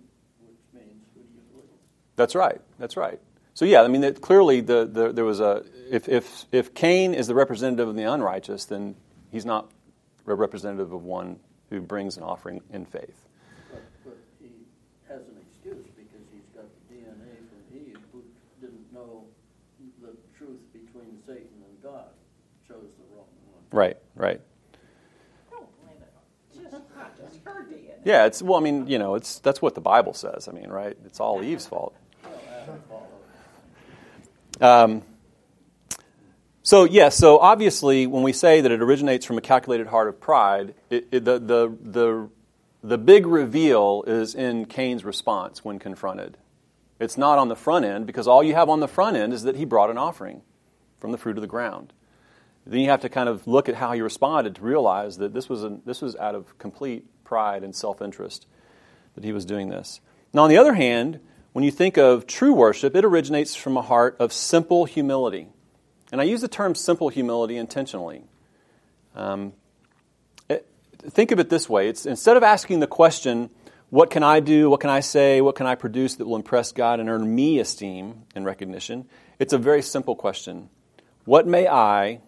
which 0.45 0.57
means 0.73 1.03
who 1.13 1.21
do 1.21 1.27
you 1.35 1.41
believe? 1.51 1.69
That's 2.15 2.35
right. 2.35 2.61
That's 2.79 2.97
right. 2.97 3.19
So 3.53 3.65
yeah, 3.65 3.81
I 3.81 3.87
mean, 3.87 4.03
it, 4.03 4.21
clearly 4.21 4.61
the, 4.61 4.85
the, 4.85 5.11
there 5.11 5.25
was 5.25 5.39
a 5.39 5.63
if, 5.89 6.07
if 6.07 6.45
if 6.51 6.73
Cain 6.73 7.13
is 7.13 7.27
the 7.27 7.35
representative 7.35 7.87
of 7.87 7.95
the 7.95 8.03
unrighteous, 8.03 8.65
then 8.65 8.95
he's 9.31 9.45
not 9.45 9.71
a 10.27 10.35
representative 10.35 10.93
of 10.93 11.03
one 11.03 11.39
who 11.69 11.81
brings 11.81 12.17
an 12.17 12.23
offering 12.23 12.61
in 12.71 12.85
faith. 12.85 13.25
But, 13.71 13.83
but 14.05 14.17
he 14.39 14.51
has 15.07 15.21
an 15.21 15.37
excuse 15.41 15.85
because 15.95 16.21
he's 16.31 16.45
got 16.55 16.65
the 16.89 16.95
DNA 16.95 17.33
from 17.49 17.77
Eve 17.77 17.97
who 18.11 18.23
didn't 18.61 18.93
know 18.93 19.25
the 20.01 20.13
truth 20.37 20.61
between 20.71 21.17
Satan 21.25 21.47
and 21.65 21.83
God, 21.83 22.09
chose 22.67 22.93
the 22.99 23.15
wrong 23.15 23.25
one. 23.51 23.63
Right. 23.71 23.97
Right. 24.15 24.41
Don't 25.49 25.67
blame 25.81 25.97
it 26.01 26.13
Yeah, 28.07 28.25
it's 28.25 28.41
well. 28.41 28.55
I 28.55 28.61
mean, 28.61 28.87
you 28.87 28.99
know, 28.99 29.15
it's 29.15 29.39
that's 29.39 29.61
what 29.61 29.75
the 29.75 29.81
Bible 29.81 30.13
says. 30.13 30.47
I 30.47 30.53
mean, 30.53 30.69
right? 30.69 30.97
It's 31.03 31.19
all 31.19 31.43
Eve's 31.43 31.67
fault. 31.67 31.93
Um, 34.61 35.01
so 36.63 36.85
yes, 36.85 36.93
yeah, 36.93 37.09
so 37.09 37.37
obviously, 37.39 38.07
when 38.07 38.23
we 38.23 38.31
say 38.31 38.61
that 38.61 38.71
it 38.71 38.81
originates 38.81 39.25
from 39.25 39.37
a 39.37 39.41
calculated 39.41 39.87
heart 39.87 40.07
of 40.07 40.21
pride, 40.21 40.73
it, 40.89 41.09
it, 41.11 41.25
the 41.25 41.37
the 41.37 41.77
the 41.81 42.29
the 42.81 42.97
big 42.97 43.25
reveal 43.25 44.05
is 44.07 44.35
in 44.35 44.67
Cain's 44.67 45.03
response 45.03 45.65
when 45.65 45.77
confronted. 45.77 46.37
It's 47.01 47.17
not 47.17 47.37
on 47.37 47.49
the 47.49 47.57
front 47.57 47.83
end 47.83 48.07
because 48.07 48.25
all 48.25 48.41
you 48.41 48.53
have 48.53 48.69
on 48.69 48.79
the 48.79 48.87
front 48.87 49.17
end 49.17 49.33
is 49.33 49.43
that 49.43 49.57
he 49.57 49.65
brought 49.65 49.89
an 49.89 49.97
offering 49.97 50.43
from 51.01 51.11
the 51.11 51.17
fruit 51.17 51.35
of 51.35 51.41
the 51.41 51.47
ground. 51.47 51.91
Then 52.65 52.79
you 52.79 52.89
have 52.89 53.01
to 53.01 53.09
kind 53.09 53.27
of 53.27 53.45
look 53.47 53.67
at 53.67 53.75
how 53.75 53.91
he 53.91 54.01
responded 54.01 54.55
to 54.55 54.61
realize 54.61 55.17
that 55.17 55.33
this 55.33 55.49
was, 55.49 55.65
a, 55.65 55.77
this 55.85 56.01
was 56.01 56.15
out 56.15 56.35
of 56.35 56.57
complete 56.57 57.05
pride 57.27 57.63
and 57.63 57.75
self 57.75 58.01
interest 58.01 58.47
that 59.15 59.23
he 59.23 59.33
was 59.33 59.45
doing 59.45 59.69
this. 59.69 59.99
Now, 60.33 60.43
on 60.43 60.49
the 60.49 60.57
other 60.57 60.73
hand, 60.73 61.19
when 61.53 61.63
you 61.63 61.71
think 61.71 61.97
of 61.97 62.25
true 62.25 62.53
worship, 62.53 62.95
it 62.95 63.03
originates 63.03 63.55
from 63.55 63.77
a 63.77 63.81
heart 63.81 64.15
of 64.19 64.31
simple 64.31 64.85
humility. 64.85 65.47
And 66.11 66.21
I 66.21 66.23
use 66.23 66.41
the 66.41 66.47
term 66.47 66.73
simple 66.73 67.09
humility 67.09 67.57
intentionally. 67.57 68.23
Um, 69.15 69.53
it, 70.49 70.65
think 70.99 71.31
of 71.31 71.39
it 71.39 71.49
this 71.49 71.67
way 71.67 71.89
it's, 71.89 72.05
instead 72.05 72.37
of 72.37 72.43
asking 72.43 72.79
the 72.79 72.87
question, 72.87 73.49
what 73.89 74.09
can 74.09 74.23
I 74.23 74.39
do, 74.39 74.69
what 74.69 74.79
can 74.79 74.89
I 74.89 74.99
say, 74.99 75.41
what 75.41 75.55
can 75.55 75.65
I 75.65 75.75
produce 75.75 76.15
that 76.15 76.25
will 76.25 76.35
impress 76.35 76.71
God 76.71 76.99
and 76.99 77.09
earn 77.09 77.35
me 77.35 77.59
esteem 77.59 78.23
and 78.35 78.45
recognition, 78.45 79.05
it's 79.39 79.53
a 79.53 79.57
very 79.57 79.81
simple 79.81 80.15
question. 80.15 80.69
What 81.25 81.47
may 81.47 81.67
I, 81.67 82.21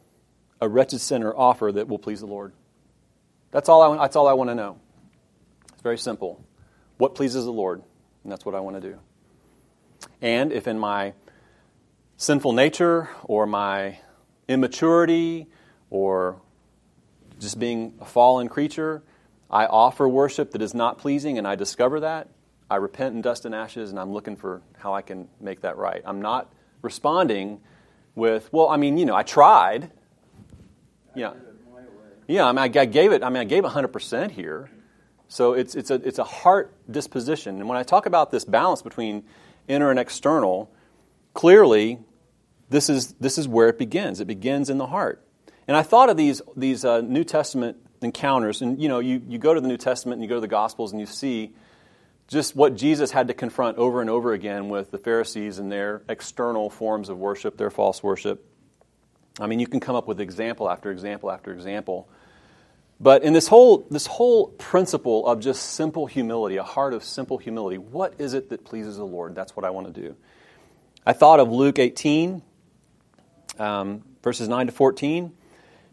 a 0.59 0.67
wretched 0.67 0.99
sinner 0.99 1.33
offer 1.33 1.71
that 1.71 1.87
will 1.87 1.99
please 1.99 2.19
the 2.19 2.27
Lord? 2.27 2.51
That's 3.51 3.69
all 3.69 3.81
I, 3.81 3.97
that's 3.97 4.15
all 4.15 4.27
I 4.27 4.33
want 4.33 4.49
to 4.49 4.55
know. 4.55 4.79
It's 5.79 5.83
very 5.85 5.97
simple. 5.97 6.43
What 6.97 7.15
pleases 7.15 7.45
the 7.45 7.53
Lord? 7.53 7.81
And 8.25 8.31
that's 8.33 8.43
what 8.45 8.53
I 8.53 8.59
want 8.59 8.81
to 8.81 8.81
do. 8.81 8.99
And 10.21 10.51
if 10.51 10.67
in 10.67 10.77
my 10.77 11.13
sinful 12.17 12.51
nature 12.51 13.07
or 13.23 13.45
my 13.45 13.97
immaturity 14.49 15.47
or 15.89 16.41
just 17.39 17.59
being 17.59 17.93
a 18.01 18.03
fallen 18.03 18.49
creature, 18.49 19.03
I 19.49 19.67
offer 19.67 20.05
worship 20.05 20.51
that 20.51 20.61
is 20.61 20.73
not 20.73 20.97
pleasing 20.97 21.37
and 21.37 21.47
I 21.47 21.55
discover 21.55 22.01
that, 22.01 22.27
I 22.69 22.75
repent 22.75 23.15
in 23.15 23.21
dust 23.21 23.45
and 23.45 23.55
ashes 23.55 23.89
and 23.89 23.97
I'm 23.97 24.11
looking 24.11 24.35
for 24.35 24.61
how 24.79 24.93
I 24.93 25.01
can 25.01 25.29
make 25.39 25.61
that 25.61 25.77
right. 25.77 26.01
I'm 26.03 26.21
not 26.21 26.51
responding 26.81 27.61
with, 28.15 28.51
well, 28.51 28.67
I 28.67 28.75
mean, 28.75 28.97
you 28.97 29.05
know, 29.05 29.15
I 29.15 29.23
tried. 29.23 29.89
Yeah. 31.15 31.35
Yeah, 32.27 32.47
I 32.47 32.51
mean, 32.51 32.59
I 32.59 32.67
gave 32.67 33.13
it, 33.13 33.23
I 33.23 33.29
mean, 33.29 33.39
I 33.39 33.45
gave 33.45 33.63
100% 33.63 34.31
here. 34.31 34.69
So 35.29 35.53
it's, 35.53 35.75
it's, 35.75 35.91
a, 35.91 35.95
it's 35.95 36.17
a 36.17 36.23
heart 36.23 36.73
disposition. 36.91 37.59
And 37.59 37.69
when 37.69 37.77
I 37.77 37.83
talk 37.83 38.07
about 38.07 38.31
this 38.31 38.43
balance 38.43 38.81
between 38.81 39.23
inner 39.67 39.91
and 39.91 39.99
external, 39.99 40.71
clearly 41.35 41.99
this 42.69 42.89
is, 42.89 43.13
this 43.13 43.37
is 43.37 43.47
where 43.47 43.69
it 43.69 43.77
begins. 43.77 44.19
It 44.19 44.25
begins 44.25 44.69
in 44.69 44.79
the 44.79 44.87
heart. 44.87 45.23
And 45.67 45.77
I 45.77 45.83
thought 45.83 46.09
of 46.09 46.17
these, 46.17 46.41
these 46.57 46.83
uh, 46.83 47.01
New 47.01 47.23
Testament 47.23 47.77
encounters, 48.01 48.63
and 48.63 48.81
you 48.81 48.89
know, 48.89 48.99
you, 48.99 49.21
you 49.27 49.37
go 49.37 49.53
to 49.53 49.61
the 49.61 49.67
New 49.67 49.77
Testament 49.77 50.15
and 50.15 50.23
you 50.23 50.29
go 50.29 50.35
to 50.35 50.41
the 50.41 50.47
Gospels 50.47 50.91
and 50.91 50.99
you 50.99 51.05
see 51.05 51.53
just 52.27 52.55
what 52.55 52.75
Jesus 52.75 53.11
had 53.11 53.27
to 53.27 53.35
confront 53.35 53.77
over 53.77 54.01
and 54.01 54.09
over 54.09 54.33
again 54.33 54.67
with 54.69 54.89
the 54.89 54.97
Pharisees 54.97 55.59
and 55.59 55.71
their 55.71 56.01
external 56.09 56.71
forms 56.71 57.09
of 57.09 57.19
worship, 57.19 57.57
their 57.57 57.69
false 57.69 58.01
worship. 58.01 58.45
I 59.39 59.45
mean, 59.45 59.59
you 59.59 59.67
can 59.67 59.79
come 59.79 59.95
up 59.95 60.07
with 60.07 60.19
example 60.19 60.69
after 60.69 60.91
example 60.91 61.29
after 61.29 61.51
example. 61.51 62.09
But 62.99 63.23
in 63.23 63.31
this 63.31 63.47
whole, 63.47 63.87
this 63.89 64.05
whole 64.05 64.47
principle 64.47 65.25
of 65.25 65.39
just 65.39 65.73
simple 65.73 66.05
humility, 66.05 66.57
a 66.57 66.63
heart 66.63 66.93
of 66.93 67.03
simple 67.03 67.37
humility, 67.37 67.77
what 67.77 68.13
is 68.19 68.33
it 68.33 68.49
that 68.49 68.65
pleases 68.65 68.97
the 68.97 69.05
Lord? 69.05 69.35
That's 69.35 69.55
what 69.55 69.65
I 69.65 69.69
want 69.69 69.93
to 69.93 70.01
do. 70.01 70.15
I 71.05 71.13
thought 71.13 71.39
of 71.39 71.49
Luke 71.49 71.79
18, 71.79 72.41
um, 73.57 74.03
verses 74.21 74.49
9 74.49 74.67
to 74.67 74.71
14. 74.73 75.25
It 75.25 75.31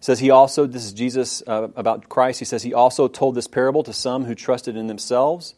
says 0.04 0.18
he 0.18 0.30
also, 0.30 0.66
this 0.66 0.84
is 0.84 0.92
Jesus 0.92 1.44
uh, 1.46 1.68
about 1.76 2.08
Christ, 2.08 2.40
he 2.40 2.44
says 2.44 2.64
he 2.64 2.74
also 2.74 3.06
told 3.06 3.36
this 3.36 3.46
parable 3.46 3.84
to 3.84 3.92
some 3.92 4.24
who 4.24 4.34
trusted 4.34 4.76
in 4.76 4.88
themselves 4.88 5.54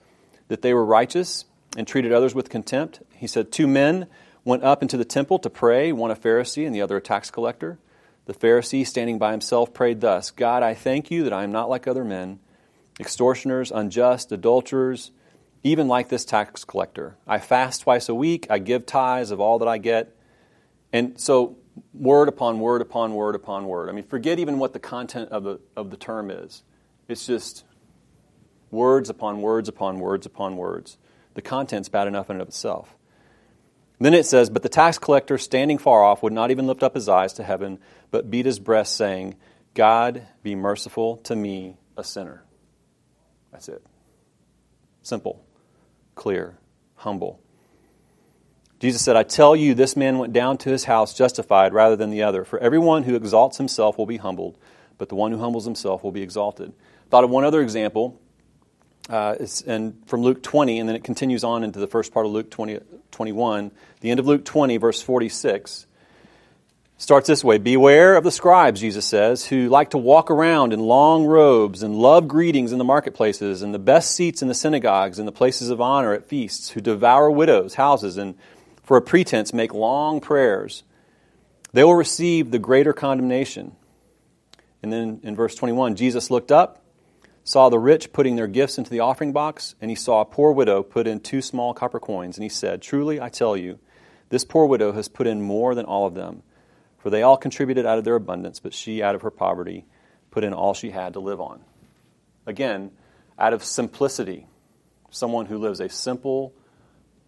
that 0.49 0.61
they 0.63 0.75
were 0.75 0.85
righteous 0.85 1.47
and 1.77 1.87
treated 1.87 2.13
others 2.13 2.35
with 2.35 2.51
contempt. 2.51 3.01
He 3.15 3.27
said, 3.27 3.51
Two 3.51 3.67
men 3.67 4.07
went 4.45 4.65
up 4.65 4.83
into 4.83 4.97
the 4.97 5.05
temple 5.05 5.39
to 5.41 5.51
pray, 5.51 5.93
one 5.93 6.11
a 6.11 6.17
Pharisee 6.17 6.67
and 6.67 6.75
the 6.75 6.83
other 6.83 6.99
a 6.99 7.01
tax 7.01 7.31
collector. 7.31 7.79
The 8.29 8.35
Pharisee, 8.35 8.87
standing 8.87 9.19
by 9.19 9.31
himself, 9.31 9.73
prayed 9.73 10.03
thus 10.03 10.31
God, 10.31 10.63
I 10.63 10.75
thank 10.75 11.11
you 11.11 11.25
that 11.25 11.33
I 11.33 11.45
am 11.45 11.51
not 11.51 11.71
like 11.71 11.89
other 11.89 12.05
men, 12.05 12.41
extortioners, 13.01 13.73
unjust, 13.73 14.31
adulterers, 14.31 15.13
even 15.63 15.89
like 15.89 16.11
this 16.11 16.27
tax 16.27 16.63
collector. 16.63 17.17
I 17.27 17.39
fast 17.39 17.81
twice 17.81 18.07
a 18.07 18.15
week, 18.15 18.47
I 18.51 18.59
give 18.59 18.85
tithes 18.85 19.31
of 19.31 19.41
all 19.41 19.59
that 19.61 19.69
I 19.69 19.79
get. 19.79 20.15
And 20.93 21.19
so, 21.19 21.57
word 21.95 22.29
upon 22.29 22.61
word 22.61 22.83
upon 22.83 23.15
word 23.15 23.35
upon 23.35 23.65
word. 23.65 23.89
I 23.89 23.93
mean, 23.93 24.05
forget 24.05 24.39
even 24.39 24.59
what 24.59 24.75
the 24.75 24.79
content 24.79 25.31
of 25.31 25.45
the, 25.45 25.59
of 25.75 25.91
the 25.91 25.97
term 25.97 26.31
is. 26.31 26.63
It's 27.09 27.27
just 27.27 27.65
words 28.71 29.09
upon 29.09 29.41
words 29.41 29.71
upon 29.71 30.01
words 30.01 30.27
upon 30.27 30.59
words. 30.59 30.99
The 31.33 31.41
content's 31.41 31.89
bad 31.89 32.07
enough 32.07 32.29
in 32.29 32.37
and 32.37 32.43
of 32.43 32.49
itself. 32.49 32.95
Then 34.01 34.15
it 34.15 34.27
says, 34.27 34.51
But 34.51 34.63
the 34.63 34.69
tax 34.69 34.99
collector, 34.99 35.39
standing 35.39 35.79
far 35.79 36.05
off, 36.05 36.23
would 36.23 36.33
not 36.33 36.51
even 36.51 36.67
lift 36.67 36.83
up 36.83 36.95
his 36.95 37.09
eyes 37.09 37.33
to 37.35 37.43
heaven, 37.43 37.79
but 38.11 38.31
beat 38.31 38.47
his 38.47 38.59
breast, 38.59 38.97
saying, 38.97 39.37
God, 39.75 40.27
be 40.43 40.55
merciful 40.55 41.19
to 41.19 41.35
me, 41.35 41.77
a 41.97 42.05
sinner. 42.05 42.45
That's 43.53 43.69
it. 43.69 43.83
Simple, 45.03 45.45
clear, 46.15 46.59
humble. 46.97 47.41
Jesus 48.79 49.03
said, 49.03 49.17
I 49.17 49.25
tell 49.25 49.57
you, 49.57 49.75
this 49.75 49.97
man 49.97 50.19
went 50.19 50.33
down 50.33 50.59
to 50.59 50.71
his 50.71 50.85
house 50.85 51.13
justified 51.15 51.73
rather 51.73 51.97
than 51.97 52.11
the 52.11 52.23
other. 52.23 52.45
For 52.45 52.59
everyone 52.61 53.03
who 53.03 53.17
exalts 53.17 53.57
himself 53.57 53.99
will 53.99 54.07
be 54.07 54.19
humbled, 54.19 54.57
but 54.99 55.09
the 55.09 55.17
one 55.17 55.33
who 55.33 55.39
humbles 55.39 55.65
himself 55.65 56.05
will 56.05 56.13
be 56.13 56.23
exalted. 56.23 56.73
Thought 57.11 57.25
of 57.25 57.31
one 57.31 57.45
other 57.45 57.61
example 57.61 58.21
uh, 59.09 59.37
and 59.67 60.03
from 60.07 60.23
Luke 60.23 60.43
20, 60.43 60.79
and 60.79 60.89
then 60.89 60.97
it 60.97 61.05
continues 61.05 61.45
on 61.45 61.65
into 61.65 61.79
the 61.79 61.87
first 61.87 62.13
part 62.13 62.27
of 62.27 62.33
Luke 62.33 62.51
20, 62.51 62.81
21. 63.11 63.71
The 64.01 64.11
end 64.11 64.21
of 64.21 64.27
Luke 64.27 64.45
20, 64.45 64.77
verse 64.77 65.01
46, 65.01 65.87
starts 66.99 67.27
this 67.27 67.43
way 67.43 67.59
Beware 67.59 68.17
of 68.17 68.25
the 68.25 68.31
scribes, 68.31 68.81
Jesus 68.81 69.07
says, 69.07 69.47
who 69.47 69.69
like 69.69 69.91
to 69.91 69.99
walk 69.99 70.31
around 70.31 70.73
in 70.73 70.81
long 70.81 71.25
robes 71.25 71.83
and 71.83 71.95
love 71.95 72.29
greetings 72.29 72.73
in 72.73 72.79
the 72.79 72.85
marketplaces 72.85 73.63
and 73.63 73.73
the 73.73 73.79
best 73.79 74.15
seats 74.15 74.43
in 74.43 74.49
the 74.49 74.55
synagogues 74.55 75.19
and 75.19 75.27
the 75.27 75.33
places 75.33 75.71
of 75.71 75.81
honor 75.81 76.13
at 76.13 76.27
feasts, 76.27 76.71
who 76.71 76.81
devour 76.81 77.31
widows' 77.31 77.75
houses 77.75 78.19
and 78.19 78.35
for 78.83 78.97
a 78.97 79.03
pretense 79.03 79.53
make 79.53 79.73
long 79.73 80.21
prayers. 80.21 80.83
They 81.73 81.85
will 81.85 81.95
receive 81.95 82.51
the 82.51 82.59
greater 82.59 82.93
condemnation. 82.93 83.73
And 84.83 84.93
then 84.93 85.21
in 85.23 85.35
verse 85.35 85.55
21, 85.55 85.97
Jesus 85.97 86.31
looked 86.31 86.53
up 86.53 86.83
saw 87.49 87.71
the 87.71 87.79
rich 87.79 88.13
putting 88.13 88.37
their 88.37 88.47
gifts 88.47 88.77
into 88.77 88.91
the 88.91 89.01
offering 89.01 89.33
box, 89.33 89.75
and 89.81 89.91
he 89.91 89.95
saw 89.95 90.21
a 90.21 90.27
poor 90.27 90.53
widow 90.53 90.83
put 90.83 91.07
in 91.07 91.19
two 91.19 91.41
small 91.41 91.73
copper 91.73 91.99
coins. 91.99 92.37
And 92.37 92.43
he 92.43 92.51
said, 92.51 92.83
Truly, 92.83 93.23
I 93.23 93.31
tell 93.31 93.57
you, 93.57 93.79
this 94.29 94.45
poor 94.45 94.67
widow 94.67 94.93
has 94.93 95.09
put 95.09 95.27
in 95.27 95.41
more 95.41 95.75
than 95.75 95.87
all 95.87 96.07
of 96.07 96.13
them. 96.15 96.43
For 96.99 97.09
they 97.09 97.23
all 97.23 97.39
contributed 97.39 97.87
out 97.87 97.97
of 97.97 98.05
their 98.05 98.17
abundance, 98.17 98.61
but 98.61 98.75
she, 98.75 99.03
out 99.03 99.15
of 99.15 99.23
her 99.23 99.31
poverty, 99.31 99.87
put 100.31 100.45
in 100.45 100.53
all 100.53 100.75
she 100.75 100.91
had 100.91 101.15
to 101.15 101.21
live 101.21 101.41
on. 101.41 101.63
Again, 102.45 102.91
out 103.39 103.55
of 103.55 103.65
simplicity, 103.65 104.47
someone 105.09 105.47
who 105.47 105.57
lives 105.57 105.81
a 105.81 105.89
simple 105.89 106.53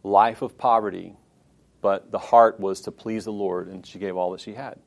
life 0.02 0.42
of 0.42 0.58
poverty, 0.58 1.14
but 1.80 2.10
the 2.10 2.18
heart 2.18 2.60
was 2.60 2.82
to 2.82 2.90
please 2.90 3.24
the 3.24 3.32
Lord, 3.32 3.68
and 3.68 3.86
she 3.86 3.98
gave 3.98 4.18
all 4.18 4.32
that 4.32 4.42
she 4.42 4.52
had. 4.52 4.78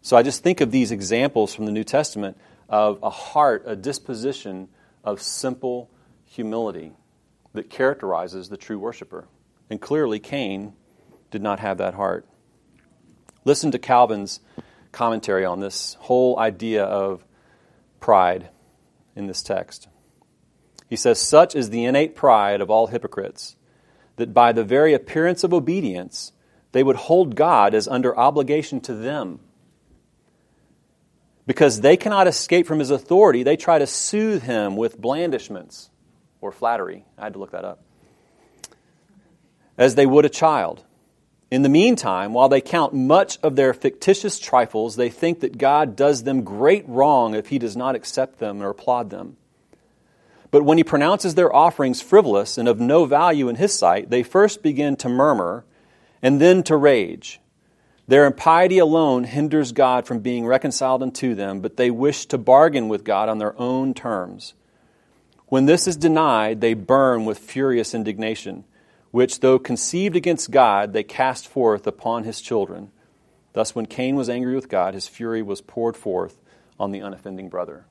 So 0.00 0.16
I 0.16 0.24
just 0.24 0.42
think 0.42 0.60
of 0.60 0.72
these 0.72 0.90
examples 0.90 1.54
from 1.54 1.66
the 1.66 1.72
New 1.72 1.84
Testament 1.84 2.36
of 2.72 2.98
a 3.02 3.10
heart, 3.10 3.64
a 3.66 3.76
disposition 3.76 4.68
of 5.04 5.20
simple 5.20 5.90
humility 6.24 6.92
that 7.52 7.68
characterizes 7.68 8.48
the 8.48 8.56
true 8.56 8.78
worshiper. 8.78 9.28
And 9.68 9.78
clearly, 9.78 10.18
Cain 10.18 10.72
did 11.30 11.42
not 11.42 11.60
have 11.60 11.78
that 11.78 11.94
heart. 11.94 12.26
Listen 13.44 13.70
to 13.72 13.78
Calvin's 13.78 14.40
commentary 14.90 15.44
on 15.44 15.60
this 15.60 15.94
whole 16.00 16.38
idea 16.38 16.82
of 16.82 17.24
pride 18.00 18.48
in 19.14 19.26
this 19.26 19.42
text. 19.42 19.88
He 20.88 20.96
says, 20.96 21.18
Such 21.18 21.54
is 21.54 21.68
the 21.68 21.84
innate 21.84 22.16
pride 22.16 22.62
of 22.62 22.70
all 22.70 22.86
hypocrites, 22.86 23.56
that 24.16 24.32
by 24.32 24.52
the 24.52 24.64
very 24.64 24.94
appearance 24.94 25.44
of 25.44 25.52
obedience, 25.52 26.32
they 26.72 26.82
would 26.82 26.96
hold 26.96 27.36
God 27.36 27.74
as 27.74 27.86
under 27.86 28.18
obligation 28.18 28.80
to 28.82 28.94
them 28.94 29.40
because 31.46 31.80
they 31.80 31.96
cannot 31.96 32.26
escape 32.26 32.66
from 32.66 32.78
his 32.78 32.90
authority, 32.90 33.42
they 33.42 33.56
try 33.56 33.78
to 33.78 33.86
soothe 33.86 34.42
him 34.42 34.76
with 34.76 35.00
blandishments 35.00 35.90
or 36.40 36.52
flattery. 36.52 37.04
I 37.18 37.24
had 37.24 37.32
to 37.34 37.38
look 37.38 37.52
that 37.52 37.64
up. 37.64 37.82
As 39.76 39.94
they 39.94 40.06
would 40.06 40.24
a 40.24 40.28
child. 40.28 40.84
In 41.50 41.62
the 41.62 41.68
meantime, 41.68 42.32
while 42.32 42.48
they 42.48 42.60
count 42.60 42.94
much 42.94 43.38
of 43.42 43.56
their 43.56 43.74
fictitious 43.74 44.38
trifles, 44.38 44.96
they 44.96 45.10
think 45.10 45.40
that 45.40 45.58
God 45.58 45.96
does 45.96 46.22
them 46.22 46.44
great 46.44 46.88
wrong 46.88 47.34
if 47.34 47.48
he 47.48 47.58
does 47.58 47.76
not 47.76 47.94
accept 47.94 48.38
them 48.38 48.62
or 48.62 48.70
applaud 48.70 49.10
them. 49.10 49.36
But 50.50 50.64
when 50.64 50.78
he 50.78 50.84
pronounces 50.84 51.34
their 51.34 51.54
offerings 51.54 52.00
frivolous 52.00 52.56
and 52.58 52.68
of 52.68 52.78
no 52.78 53.04
value 53.04 53.48
in 53.48 53.56
his 53.56 53.72
sight, 53.72 54.10
they 54.10 54.22
first 54.22 54.62
begin 54.62 54.96
to 54.96 55.08
murmur 55.08 55.64
and 56.22 56.40
then 56.40 56.62
to 56.64 56.76
rage. 56.76 57.40
Their 58.08 58.26
impiety 58.26 58.78
alone 58.78 59.24
hinders 59.24 59.72
God 59.72 60.06
from 60.06 60.20
being 60.20 60.44
reconciled 60.44 61.02
unto 61.02 61.34
them, 61.34 61.60
but 61.60 61.76
they 61.76 61.90
wish 61.90 62.26
to 62.26 62.38
bargain 62.38 62.88
with 62.88 63.04
God 63.04 63.28
on 63.28 63.38
their 63.38 63.58
own 63.58 63.94
terms. 63.94 64.54
When 65.46 65.66
this 65.66 65.86
is 65.86 65.96
denied, 65.96 66.60
they 66.60 66.74
burn 66.74 67.24
with 67.24 67.38
furious 67.38 67.94
indignation, 67.94 68.64
which, 69.10 69.40
though 69.40 69.58
conceived 69.58 70.16
against 70.16 70.50
God, 70.50 70.92
they 70.92 71.02
cast 71.02 71.46
forth 71.46 71.86
upon 71.86 72.24
his 72.24 72.40
children. 72.40 72.90
Thus, 73.52 73.74
when 73.74 73.86
Cain 73.86 74.16
was 74.16 74.30
angry 74.30 74.54
with 74.54 74.68
God, 74.68 74.94
his 74.94 75.08
fury 75.08 75.42
was 75.42 75.60
poured 75.60 75.96
forth 75.96 76.40
on 76.80 76.90
the 76.90 77.00
unoffending 77.00 77.50
brother. 77.50 77.84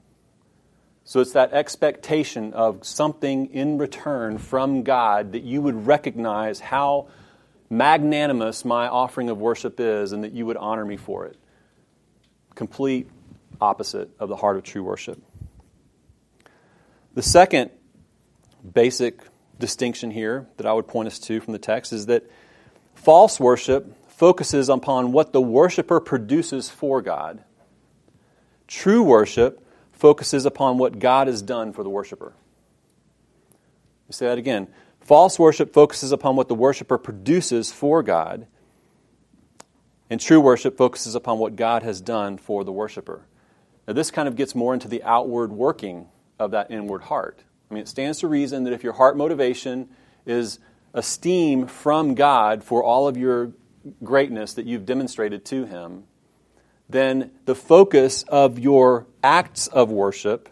So 1.03 1.19
it's 1.19 1.33
that 1.33 1.53
expectation 1.53 2.53
of 2.53 2.85
something 2.85 3.47
in 3.53 3.77
return 3.77 4.37
from 4.37 4.83
God 4.83 5.31
that 5.31 5.43
you 5.43 5.61
would 5.61 5.87
recognize 5.87 6.59
how 6.59 7.07
magnanimous 7.71 8.65
my 8.65 8.87
offering 8.87 9.29
of 9.29 9.39
worship 9.39 9.79
is 9.79 10.11
and 10.11 10.25
that 10.25 10.33
you 10.33 10.45
would 10.45 10.57
honor 10.57 10.85
me 10.85 10.97
for 10.97 11.25
it. 11.25 11.37
Complete 12.53 13.09
opposite 13.61 14.09
of 14.19 14.27
the 14.27 14.35
heart 14.35 14.57
of 14.57 14.63
true 14.63 14.83
worship. 14.83 15.21
The 17.13 17.23
second 17.23 17.71
basic 18.73 19.21
distinction 19.57 20.11
here 20.11 20.47
that 20.57 20.65
I 20.65 20.73
would 20.73 20.87
point 20.87 21.07
us 21.07 21.17
to 21.19 21.39
from 21.39 21.53
the 21.53 21.59
text 21.59 21.93
is 21.93 22.07
that 22.07 22.29
false 22.93 23.39
worship 23.39 23.95
focuses 24.11 24.67
upon 24.67 25.13
what 25.13 25.31
the 25.31 25.41
worshiper 25.41 26.01
produces 26.01 26.69
for 26.69 27.01
God. 27.01 27.43
True 28.67 29.01
worship 29.01 29.65
focuses 29.93 30.45
upon 30.45 30.77
what 30.77 30.99
God 30.99 31.27
has 31.27 31.41
done 31.41 31.71
for 31.71 31.83
the 31.83 31.89
worshiper. 31.89 32.33
You 34.07 34.13
say 34.13 34.27
that 34.27 34.37
again. 34.37 34.67
False 35.01 35.37
worship 35.37 35.73
focuses 35.73 36.11
upon 36.11 36.35
what 36.35 36.47
the 36.47 36.55
worshiper 36.55 36.97
produces 36.97 37.71
for 37.71 38.01
God, 38.01 38.47
and 40.09 40.19
true 40.19 40.39
worship 40.39 40.77
focuses 40.77 41.15
upon 41.15 41.39
what 41.39 41.55
God 41.55 41.83
has 41.83 42.01
done 42.01 42.37
for 42.37 42.63
the 42.63 42.71
worshiper. 42.71 43.25
Now, 43.87 43.93
this 43.93 44.11
kind 44.11 44.27
of 44.27 44.35
gets 44.35 44.53
more 44.53 44.73
into 44.73 44.87
the 44.87 45.03
outward 45.03 45.51
working 45.51 46.07
of 46.37 46.51
that 46.51 46.69
inward 46.69 47.03
heart. 47.03 47.43
I 47.69 47.73
mean, 47.73 47.83
it 47.83 47.87
stands 47.87 48.19
to 48.19 48.27
reason 48.27 48.63
that 48.65 48.73
if 48.73 48.83
your 48.83 48.93
heart 48.93 49.17
motivation 49.17 49.89
is 50.25 50.59
esteem 50.93 51.67
from 51.67 52.15
God 52.15 52.63
for 52.63 52.83
all 52.83 53.07
of 53.07 53.17
your 53.17 53.53
greatness 54.03 54.53
that 54.53 54.65
you've 54.65 54.85
demonstrated 54.85 55.45
to 55.45 55.65
Him, 55.65 56.03
then 56.89 57.31
the 57.45 57.55
focus 57.55 58.23
of 58.23 58.59
your 58.59 59.07
acts 59.23 59.67
of 59.67 59.89
worship 59.89 60.49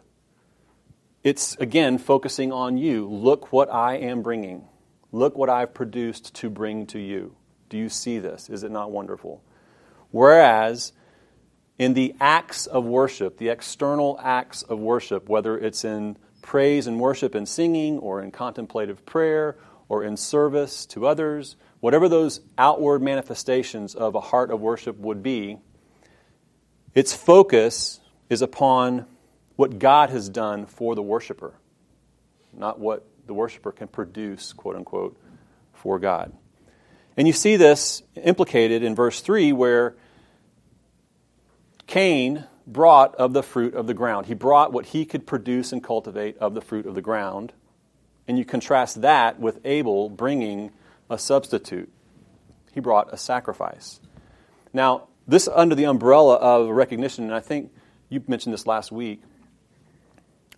it's 1.23 1.55
again 1.57 1.97
focusing 1.97 2.51
on 2.51 2.77
you. 2.77 3.07
Look 3.07 3.51
what 3.51 3.71
I 3.71 3.97
am 3.97 4.21
bringing. 4.21 4.67
Look 5.11 5.37
what 5.37 5.49
I've 5.49 5.73
produced 5.73 6.35
to 6.35 6.49
bring 6.49 6.85
to 6.87 6.99
you. 6.99 7.35
Do 7.69 7.77
you 7.77 7.89
see 7.89 8.19
this? 8.19 8.49
Is 8.49 8.63
it 8.63 8.71
not 8.71 8.91
wonderful? 8.91 9.43
Whereas 10.11 10.93
in 11.77 11.93
the 11.93 12.15
acts 12.19 12.65
of 12.65 12.85
worship, 12.85 13.37
the 13.37 13.49
external 13.49 14.19
acts 14.21 14.63
of 14.63 14.79
worship, 14.79 15.29
whether 15.29 15.57
it's 15.57 15.85
in 15.85 16.17
praise 16.41 16.87
and 16.87 16.99
worship 16.99 17.35
and 17.35 17.47
singing, 17.47 17.97
or 17.99 18.21
in 18.21 18.31
contemplative 18.31 19.05
prayer, 19.05 19.57
or 19.87 20.03
in 20.03 20.17
service 20.17 20.85
to 20.87 21.05
others, 21.05 21.55
whatever 21.79 22.09
those 22.09 22.41
outward 22.57 23.01
manifestations 23.01 23.95
of 23.95 24.15
a 24.15 24.21
heart 24.21 24.51
of 24.51 24.59
worship 24.59 24.97
would 24.97 25.23
be, 25.23 25.57
its 26.93 27.13
focus 27.13 27.99
is 28.29 28.41
upon 28.41 29.05
what 29.59 29.77
God 29.77 30.09
has 30.09 30.29
done 30.29 30.65
for 30.65 30.95
the 30.95 31.01
worshiper, 31.03 31.53
not 32.53 32.79
what 32.79 33.05
the 33.27 33.33
worshiper 33.33 33.73
can 33.73 33.89
produce, 33.89 34.53
quote 34.53 34.77
unquote, 34.77 35.19
for 35.73 35.99
God. 35.99 36.31
And 37.17 37.27
you 37.27 37.33
see 37.33 37.57
this 37.57 38.01
implicated 38.15 38.83
in 38.83 38.95
verse 38.95 39.19
3 39.19 39.51
where 39.51 39.97
Cain 41.87 42.45
brought 42.65 43.15
of 43.15 43.33
the 43.33 43.43
fruit 43.43 43.73
of 43.73 43.85
the 43.85 43.93
ground. 43.93 44.27
He 44.27 44.33
brought 44.33 44.71
what 44.71 44.85
he 44.85 45.03
could 45.03 45.27
produce 45.27 45.73
and 45.73 45.83
cultivate 45.83 46.37
of 46.37 46.53
the 46.53 46.61
fruit 46.61 46.85
of 46.85 46.95
the 46.95 47.01
ground. 47.01 47.51
And 48.29 48.37
you 48.37 48.45
contrast 48.45 49.01
that 49.01 49.41
with 49.41 49.59
Abel 49.65 50.07
bringing 50.07 50.71
a 51.09 51.17
substitute. 51.17 51.91
He 52.71 52.79
brought 52.79 53.13
a 53.13 53.17
sacrifice. 53.17 53.99
Now, 54.71 55.09
this 55.27 55.49
under 55.49 55.75
the 55.75 55.83
umbrella 55.83 56.35
of 56.35 56.69
recognition, 56.69 57.25
and 57.25 57.33
I 57.33 57.41
think 57.41 57.73
you 58.07 58.23
mentioned 58.25 58.53
this 58.53 58.65
last 58.65 58.89
week, 58.89 59.21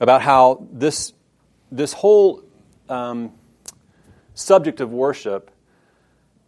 about 0.01 0.23
how 0.23 0.67
this, 0.73 1.13
this 1.71 1.93
whole 1.93 2.43
um, 2.89 3.31
subject 4.33 4.81
of 4.81 4.91
worship, 4.91 5.51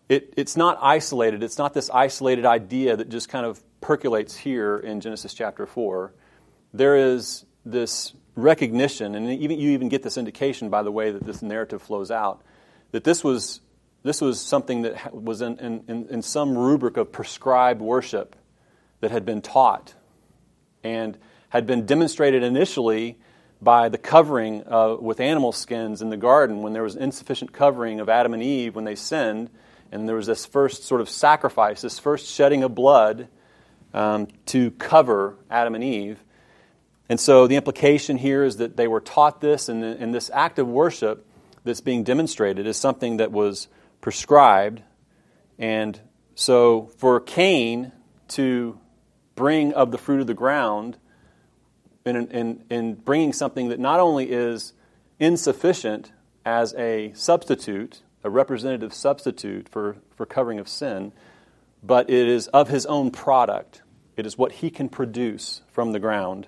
it, 0.09 0.33
it's 0.35 0.57
not 0.57 0.79
isolated. 0.81 1.43
It's 1.43 1.59
not 1.59 1.75
this 1.75 1.91
isolated 1.91 2.45
idea 2.45 2.97
that 2.97 3.09
just 3.09 3.29
kind 3.29 3.45
of 3.45 3.63
percolates 3.79 4.35
here 4.35 4.77
in 4.79 5.01
Genesis 5.01 5.35
chapter 5.35 5.67
4. 5.67 6.11
There 6.73 6.97
is 6.97 7.45
this 7.63 8.13
recognition, 8.35 9.13
and 9.13 9.29
even, 9.29 9.59
you 9.59 9.69
even 9.69 9.87
get 9.87 10.01
this 10.01 10.17
indication 10.17 10.69
by 10.69 10.81
the 10.81 10.91
way 10.91 11.11
that 11.11 11.23
this 11.23 11.43
narrative 11.43 11.83
flows 11.83 12.09
out, 12.09 12.41
that 12.91 13.03
this 13.03 13.23
was, 13.23 13.61
this 14.01 14.19
was 14.19 14.41
something 14.41 14.81
that 14.81 15.13
was 15.13 15.41
in, 15.43 15.59
in, 15.59 16.07
in 16.09 16.21
some 16.23 16.57
rubric 16.57 16.97
of 16.97 17.11
prescribed 17.11 17.81
worship 17.81 18.35
that 19.01 19.11
had 19.11 19.25
been 19.25 19.43
taught 19.43 19.93
and 20.83 21.19
had 21.49 21.67
been 21.67 21.85
demonstrated 21.85 22.41
initially 22.41 23.19
by 23.63 23.89
the 23.89 23.97
covering 23.97 24.63
uh, 24.67 24.95
with 24.99 25.19
animal 25.19 25.51
skins 25.51 26.01
in 26.01 26.09
the 26.09 26.17
garden 26.17 26.61
when 26.61 26.73
there 26.73 26.83
was 26.83 26.95
insufficient 26.95 27.53
covering 27.53 27.99
of 27.99 28.09
Adam 28.09 28.33
and 28.33 28.43
Eve 28.43 28.75
when 28.75 28.85
they 28.85 28.95
sinned, 28.95 29.49
and 29.91 30.07
there 30.07 30.15
was 30.15 30.27
this 30.27 30.45
first 30.45 30.83
sort 30.83 31.01
of 31.01 31.09
sacrifice, 31.09 31.81
this 31.81 31.99
first 31.99 32.27
shedding 32.27 32.63
of 32.63 32.73
blood 32.75 33.27
um, 33.93 34.27
to 34.47 34.71
cover 34.71 35.37
Adam 35.49 35.75
and 35.75 35.83
Eve. 35.83 36.19
And 37.09 37.19
so 37.19 37.47
the 37.47 37.55
implication 37.55 38.17
here 38.17 38.43
is 38.43 38.57
that 38.57 38.75
they 38.75 38.87
were 38.87 39.01
taught 39.01 39.39
this, 39.39 39.69
and, 39.69 39.83
and 39.83 40.13
this 40.13 40.31
act 40.33 40.57
of 40.57 40.67
worship 40.67 41.27
that's 41.63 41.81
being 41.81 42.03
demonstrated 42.03 42.65
is 42.65 42.77
something 42.77 43.17
that 43.17 43.31
was 43.31 43.67
prescribed. 44.01 44.81
And 45.59 45.99
so 46.35 46.89
for 46.97 47.19
Cain 47.19 47.91
to 48.29 48.79
bring 49.35 49.73
of 49.73 49.91
the 49.91 49.97
fruit 49.97 50.21
of 50.21 50.27
the 50.27 50.33
ground 50.33 50.97
in, 52.05 52.15
in, 52.31 52.63
in 52.69 52.95
bringing 52.95 53.33
something 53.33 53.69
that 53.69 53.79
not 53.79 53.99
only 53.99 54.31
is 54.31 54.73
insufficient 55.19 56.11
as 56.45 56.73
a 56.75 57.11
substitute, 57.13 58.01
a 58.23 58.29
representative 58.29 58.93
substitute 58.93 59.69
for, 59.69 59.97
for 60.15 60.25
covering 60.25 60.59
of 60.59 60.67
sin, 60.67 61.13
but 61.81 62.09
it 62.09 62.27
is 62.27 62.47
of 62.47 62.69
his 62.69 62.85
own 62.85 63.11
product. 63.11 63.81
It 64.15 64.25
is 64.25 64.37
what 64.37 64.53
he 64.53 64.69
can 64.69 64.89
produce 64.89 65.61
from 65.71 65.91
the 65.91 65.99
ground, 65.99 66.47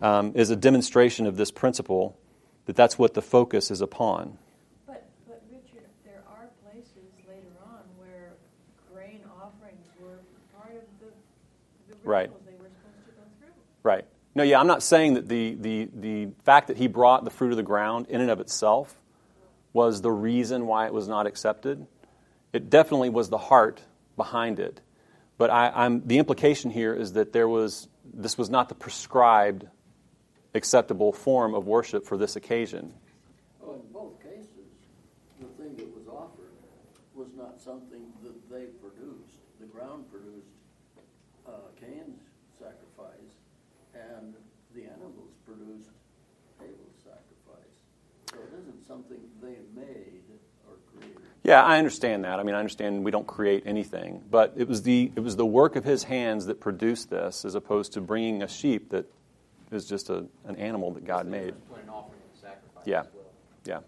um, 0.00 0.32
is 0.34 0.50
a 0.50 0.56
demonstration 0.56 1.26
of 1.26 1.36
this 1.36 1.50
principle 1.50 2.18
that 2.66 2.76
that's 2.76 2.98
what 2.98 3.14
the 3.14 3.22
focus 3.22 3.70
is 3.70 3.80
upon. 3.80 4.38
But, 4.86 5.08
but 5.26 5.42
Richard, 5.50 5.88
there 6.04 6.22
are 6.28 6.46
places 6.62 7.10
later 7.26 7.48
on 7.64 7.80
where 7.96 8.34
grain 8.92 9.22
offerings 9.42 9.86
were 9.98 10.18
part 10.54 10.76
of 10.76 10.82
the, 11.00 11.06
the 11.88 11.94
rituals 11.94 12.04
right. 12.04 12.30
they 12.46 12.52
were 12.52 12.68
supposed 12.68 13.06
to 13.06 13.12
go 13.12 13.22
through. 13.40 13.52
Right. 13.82 14.04
No, 14.38 14.44
yeah, 14.44 14.60
I'm 14.60 14.68
not 14.68 14.84
saying 14.84 15.14
that 15.14 15.28
the, 15.28 15.56
the, 15.56 15.88
the 15.92 16.28
fact 16.44 16.68
that 16.68 16.76
he 16.76 16.86
brought 16.86 17.24
the 17.24 17.30
fruit 17.30 17.50
of 17.50 17.56
the 17.56 17.64
ground 17.64 18.06
in 18.08 18.20
and 18.20 18.30
of 18.30 18.38
itself 18.38 18.94
was 19.72 20.00
the 20.00 20.12
reason 20.12 20.68
why 20.68 20.86
it 20.86 20.94
was 20.94 21.08
not 21.08 21.26
accepted. 21.26 21.84
It 22.52 22.70
definitely 22.70 23.10
was 23.10 23.30
the 23.30 23.38
heart 23.38 23.82
behind 24.16 24.60
it. 24.60 24.80
But 25.38 25.50
I, 25.50 25.86
am 25.86 26.06
the 26.06 26.18
implication 26.18 26.70
here 26.70 26.94
is 26.94 27.14
that 27.14 27.32
there 27.32 27.48
was, 27.48 27.88
this 28.14 28.38
was 28.38 28.48
not 28.48 28.68
the 28.68 28.76
prescribed 28.76 29.66
acceptable 30.54 31.12
form 31.12 31.52
of 31.52 31.66
worship 31.66 32.06
for 32.06 32.16
this 32.16 32.36
occasion. 32.36 32.94
Well, 33.60 33.74
in 33.74 33.92
both 33.92 34.22
cases, 34.22 34.70
the 35.40 35.48
thing 35.60 35.74
that 35.78 35.92
was 35.92 36.06
offered 36.06 36.54
was 37.12 37.26
not 37.36 37.60
something 37.60 38.06
that 38.22 38.48
they 38.48 38.66
produced. 38.80 39.34
The 39.58 39.66
ground 39.66 40.04
produced 40.12 40.46
uh, 41.44 41.54
Cain's 41.80 42.20
sacrifice, 42.56 43.34
and 43.94 44.34
the 44.74 44.84
animals 44.84 45.32
produced 45.44 45.90
Abel's 46.60 46.98
sacrifice. 47.02 47.76
So 48.30 48.36
it 48.36 48.52
isn't 48.60 48.86
something 48.98 49.18
they 49.42 49.56
made 49.80 50.22
or 50.68 50.74
created. 50.98 51.16
Yeah, 51.44 51.62
I 51.62 51.78
understand 51.78 52.24
that. 52.24 52.38
I 52.38 52.42
mean, 52.42 52.54
I 52.54 52.58
understand 52.58 53.04
we 53.04 53.10
don't 53.10 53.26
create 53.26 53.62
anything, 53.66 54.22
but 54.30 54.54
it 54.56 54.68
was 54.68 54.82
the 54.82 55.10
it 55.16 55.20
was 55.20 55.36
the 55.36 55.46
work 55.46 55.76
of 55.76 55.84
his 55.84 56.04
hands 56.04 56.46
that 56.46 56.60
produced 56.60 57.10
this, 57.10 57.44
as 57.44 57.54
opposed 57.54 57.92
to 57.94 58.00
bringing 58.00 58.42
a 58.42 58.48
sheep 58.48 58.90
that 58.90 59.06
is 59.70 59.86
just 59.86 60.10
a, 60.10 60.24
an 60.46 60.56
animal 60.56 60.92
that 60.92 61.04
God 61.04 61.26
made. 61.26 61.54
and 61.54 61.86
sacrifice 62.40 62.86
Yeah. 62.86 63.02
well. 63.02 63.24
Yeah. 63.64 63.80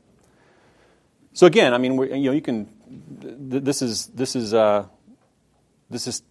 So 1.33 1.47
again, 1.47 1.75
I 1.75 1.79
mean, 1.79 1.97
we, 1.97 2.13
you 2.15 2.27
know, 2.27 2.33
you 2.33 2.43
can. 2.43 2.67
th- 3.21 3.63
This 3.65 3.83
is 3.83 4.07
this 4.09 4.37
is 4.37 4.53
uh, 4.55 4.87
this 5.91 6.07
is. 6.07 6.23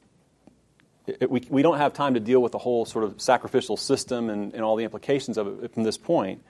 It, 1.08 1.30
we 1.32 1.42
we 1.50 1.62
don't 1.64 1.78
have 1.78 1.94
time 1.94 2.14
to 2.14 2.20
deal 2.20 2.42
with 2.42 2.52
the 2.52 2.60
whole 2.60 2.86
sort 2.86 3.04
of 3.06 3.20
sacrificial 3.20 3.78
system 3.78 4.30
and, 4.30 4.54
and 4.54 4.64
all 4.64 4.76
the 4.76 4.84
implications 4.84 5.38
of 5.38 5.64
it 5.64 5.74
from 5.74 5.84
this 5.84 5.98
point, 5.98 6.44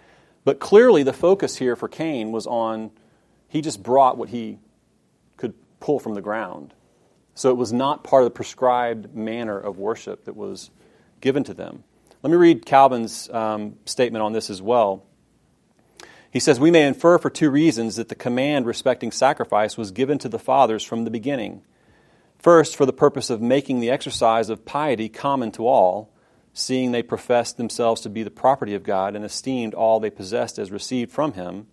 But 0.44 0.60
clearly, 0.60 1.04
the 1.04 1.14
focus 1.14 1.58
here 1.58 1.76
for 1.76 1.88
Cain 1.88 2.32
was 2.32 2.48
on 2.48 2.92
he 3.50 3.62
just 3.62 3.82
brought 3.82 4.18
what 4.18 4.30
he 4.30 4.60
could 5.38 5.54
pull 5.80 6.00
from 6.00 6.14
the 6.14 6.22
ground. 6.22 6.74
So 7.34 7.50
it 7.50 7.58
was 7.58 7.74
not 7.74 8.04
part 8.04 8.24
of 8.24 8.26
the 8.26 8.32
prescribed 8.32 9.16
manner 9.16 9.58
of 9.58 9.78
worship 9.78 10.26
that 10.26 10.36
was 10.36 10.70
given 11.20 11.44
to 11.46 11.54
them. 11.54 11.84
Let 12.22 12.32
me 12.32 12.38
read 12.38 12.66
Calvin's 12.66 13.30
um, 13.30 13.78
statement 13.86 14.24
on 14.24 14.34
this 14.34 14.50
as 14.50 14.62
well. 14.62 15.06
He 16.32 16.40
says, 16.40 16.60
We 16.60 16.70
may 16.70 16.86
infer 16.86 17.18
for 17.18 17.30
two 17.30 17.50
reasons 17.50 17.96
that 17.96 18.10
the 18.10 18.16
command 18.16 18.66
respecting 18.66 19.12
sacrifice 19.12 19.78
was 19.78 19.92
given 19.92 20.20
to 20.20 20.30
the 20.30 20.38
fathers 20.38 20.84
from 20.84 21.06
the 21.06 21.12
beginning. 21.12 21.64
First, 22.38 22.76
for 22.76 22.86
the 22.86 22.94
purpose 22.94 23.30
of 23.30 23.42
making 23.42 23.80
the 23.80 23.90
exercise 23.90 24.50
of 24.50 24.66
piety 24.66 25.10
common 25.10 25.52
to 25.54 25.68
all, 25.68 26.14
seeing 26.54 26.92
they 26.92 27.04
professed 27.04 27.58
themselves 27.58 28.02
to 28.02 28.10
be 28.10 28.24
the 28.24 28.32
property 28.32 28.76
of 28.76 28.84
God 28.84 29.16
and 29.16 29.24
esteemed 29.24 29.74
all 29.74 30.00
they 30.00 30.10
possessed 30.10 30.60
as 30.60 30.72
received 30.72 31.12
from 31.12 31.34
Him. 31.34 31.68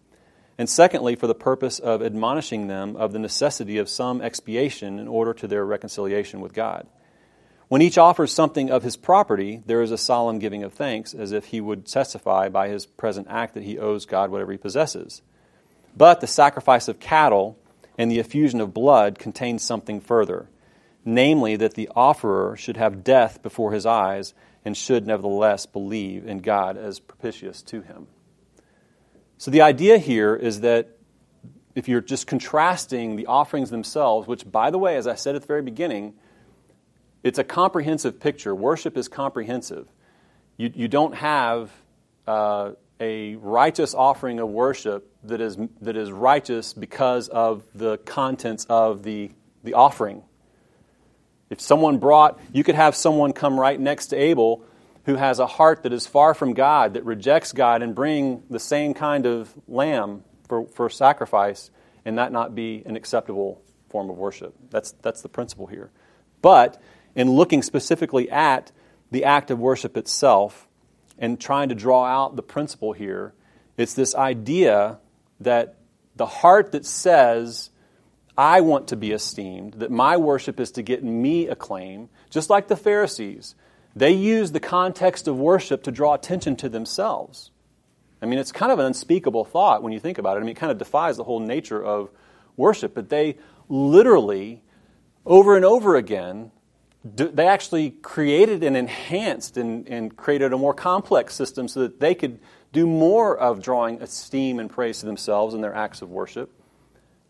And 0.58 0.68
secondly, 0.68 1.16
for 1.16 1.26
the 1.26 1.34
purpose 1.34 1.78
of 1.78 2.02
admonishing 2.02 2.66
them 2.66 2.96
of 2.96 3.12
the 3.12 3.18
necessity 3.18 3.78
of 3.78 3.88
some 3.88 4.22
expiation 4.22 4.98
in 4.98 5.08
order 5.08 5.34
to 5.34 5.46
their 5.46 5.64
reconciliation 5.64 6.40
with 6.40 6.54
God. 6.54 6.86
When 7.68 7.82
each 7.82 7.98
offers 7.98 8.32
something 8.32 8.70
of 8.70 8.84
his 8.84 8.96
property, 8.96 9.60
there 9.66 9.82
is 9.82 9.90
a 9.90 9.98
solemn 9.98 10.38
giving 10.38 10.62
of 10.62 10.72
thanks, 10.72 11.12
as 11.14 11.32
if 11.32 11.46
he 11.46 11.60
would 11.60 11.86
testify 11.86 12.48
by 12.48 12.68
his 12.68 12.86
present 12.86 13.26
act 13.28 13.54
that 13.54 13.64
he 13.64 13.78
owes 13.78 14.06
God 14.06 14.30
whatever 14.30 14.52
he 14.52 14.58
possesses. 14.58 15.20
But 15.96 16.20
the 16.20 16.28
sacrifice 16.28 16.86
of 16.86 17.00
cattle 17.00 17.58
and 17.98 18.10
the 18.10 18.20
effusion 18.20 18.60
of 18.60 18.72
blood 18.72 19.18
contains 19.18 19.64
something 19.64 20.00
further, 20.00 20.48
namely 21.04 21.56
that 21.56 21.74
the 21.74 21.90
offerer 21.96 22.56
should 22.56 22.76
have 22.76 23.02
death 23.02 23.42
before 23.42 23.72
his 23.72 23.86
eyes 23.86 24.32
and 24.66 24.76
should 24.76 25.07
nevertheless 25.07 25.64
believe 25.64 26.26
in 26.26 26.38
God 26.38 26.76
as 26.76 26.98
propitious 26.98 27.62
to 27.62 27.83
him. 27.83 28.09
So 29.38 29.52
the 29.52 29.62
idea 29.62 29.96
here 29.96 30.35
is 30.35 30.62
that 30.62 30.88
if 31.76 31.88
you're 31.88 32.00
just 32.00 32.26
contrasting 32.26 33.14
the 33.14 33.26
offerings 33.26 33.70
themselves, 33.70 34.26
which, 34.26 34.50
by 34.50 34.72
the 34.72 34.79
way, 34.79 34.96
as 34.96 35.07
I 35.07 35.14
said 35.14 35.37
at 35.37 35.42
the 35.42 35.46
very 35.46 35.62
beginning, 35.62 36.14
it's 37.22 37.38
a 37.38 37.44
comprehensive 37.44 38.18
picture. 38.18 38.57
Worship 38.57 38.96
is 38.96 39.07
comprehensive. 39.07 39.87
You, 40.57 40.72
you 40.74 40.88
don't 40.88 41.14
have 41.14 41.70
uh, 42.26 42.72
a 42.98 43.37
righteous 43.37 43.94
offering 43.94 44.40
of 44.40 44.48
worship 44.48 45.09
that 45.22 45.40
is, 45.40 45.57
that 45.81 45.96
is 45.96 46.11
righteous 46.11 46.72
because 46.72 47.29
of 47.29 47.62
the 47.72 47.98
contents 47.98 48.64
of 48.68 49.05
the, 49.05 49.31
the 49.62 49.74
offering. 49.74 50.24
If 51.50 51.61
someone 51.61 51.98
brought, 51.98 52.40
you 52.52 52.64
could 52.64 52.74
have 52.74 52.96
someone 52.96 53.32
come 53.32 53.59
right 53.59 53.78
next 53.78 54.09
to 54.09 54.16
Abel 54.16 54.64
who 55.04 55.14
has 55.14 55.38
a 55.38 55.46
heart 55.46 55.85
that 55.85 55.92
is 55.92 56.06
far 56.06 56.35
from 56.35 56.52
God, 56.52 56.94
that 56.94 57.04
rejects 57.04 57.52
God, 57.52 57.82
and 57.82 57.94
bring 57.94 58.42
the 58.50 58.59
same 58.59 58.92
kind 58.92 59.24
of 59.24 59.54
lamb 59.68 60.24
for, 60.48 60.66
for 60.66 60.90
sacrifice, 60.90 61.70
and 62.04 62.18
that 62.18 62.32
not 62.32 62.54
be 62.56 62.82
an 62.87 62.96
acceptable 62.96 63.62
form 63.88 64.11
of 64.11 64.18
worship. 64.18 64.54
That's, 64.70 64.92
that's 65.02 65.22
the 65.22 65.28
principle 65.28 65.66
here. 65.66 65.92
But 66.42 66.82
in 67.14 67.30
looking 67.30 67.62
specifically 67.62 68.28
at 68.30 68.72
the 69.12 69.24
act 69.24 69.52
of 69.52 69.61
worship 69.61 69.96
itself 69.96 70.66
and 71.18 71.40
trying 71.40 71.68
to 71.68 71.76
draw 71.76 72.04
out 72.04 72.35
the 72.35 72.42
principle 72.42 72.92
here, 72.92 73.32
it's 73.76 73.94
this 73.94 74.14
idea 74.14 74.98
that 75.40 75.76
the 76.16 76.26
heart 76.26 76.72
that 76.72 76.85
says, 76.85 77.70
I 78.37 78.61
want 78.61 78.88
to 78.88 78.96
be 78.96 79.12
esteemed, 79.12 79.75
that 79.75 79.90
my 79.90 80.16
worship 80.16 80.61
is 80.61 80.70
to 80.72 80.83
get 80.83 81.03
me 81.03 81.49
acclaim, 81.49 82.09
just 82.31 82.51
like 82.51 82.68
the 82.68 82.77
Pharisees, 82.77 83.55
they 83.94 84.12
use 84.12 84.53
the 84.53 84.61
context 84.61 85.27
of 85.27 85.38
worship 85.38 85.83
to 85.85 85.90
draw 85.90 86.14
attention 86.14 86.57
to 86.57 86.68
themselves. 86.68 87.51
I 88.20 88.27
mean, 88.27 88.38
it's 88.38 88.53
kind 88.53 88.72
of 88.72 88.79
an 88.79 88.87
unspeakable 88.87 89.44
thought 89.44 89.83
when 89.83 89.92
you 89.92 90.01
think 90.01 90.18
about 90.18 90.37
it. 90.37 90.40
I 90.40 90.42
mean, 90.42 90.51
it 90.51 90.57
kind 90.57 90.72
of 90.72 90.79
defies 90.79 91.16
the 91.16 91.25
whole 91.25 91.40
nature 91.40 91.83
of 91.83 92.11
worship, 92.57 92.94
but 92.94 93.09
they 93.09 93.37
literally, 93.68 94.62
over 95.25 95.57
and 95.57 95.64
over 95.64 95.96
again, 95.96 96.51
they 97.05 97.46
actually 97.46 97.90
created 97.90 98.64
and 98.64 98.77
enhanced 98.77 99.57
and, 99.57 99.88
and 99.88 100.16
created 100.16 100.53
a 100.53 100.59
more 100.59 100.75
complex 100.75 101.35
system 101.35 101.68
so 101.68 101.81
that 101.81 102.01
they 102.01 102.14
could 102.14 102.40
do 102.72 102.87
more 102.87 103.37
of 103.37 103.62
drawing 103.62 104.03
esteem 104.03 104.59
and 104.59 104.68
praise 104.68 105.01
to 105.01 105.07
themselves 105.07 105.55
in 105.55 105.61
their 105.61 105.75
acts 105.75 106.03
of 106.03 106.11
worship, 106.11 106.53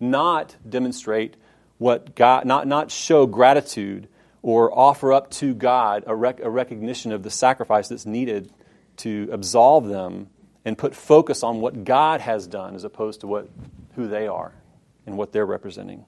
not 0.01 0.57
demonstrate 0.69 1.37
what 1.79 2.15
God, 2.15 2.45
not, 2.45 2.67
not 2.67 2.91
show 2.91 3.27
gratitude 3.27 4.09
or 4.43 4.77
offer 4.77 5.13
up 5.13 5.31
to 5.31 5.55
God 5.55 6.05
a, 6.07 6.15
rec- 6.15 6.41
a 6.41 6.51
recognition 6.51 7.13
of 7.13 7.23
the 7.23 7.31
sacrifice 7.31 7.89
that's 7.89 8.07
needed 8.07 8.53
to 8.99 9.29
absolve 9.33 9.89
them 9.89 10.29
and 10.65 10.77
put 10.77 10.95
focus 10.95 11.43
on 11.43 11.61
what 11.61 11.85
God 11.85 12.21
has 12.21 12.47
done 12.47 12.75
as 12.75 12.85
opposed 12.85 13.21
to 13.21 13.27
what, 13.27 13.49
who 13.95 14.09
they 14.09 14.27
are 14.27 14.53
and 15.07 15.17
what 15.17 15.33
they're 15.33 15.47
representing. 15.47 16.05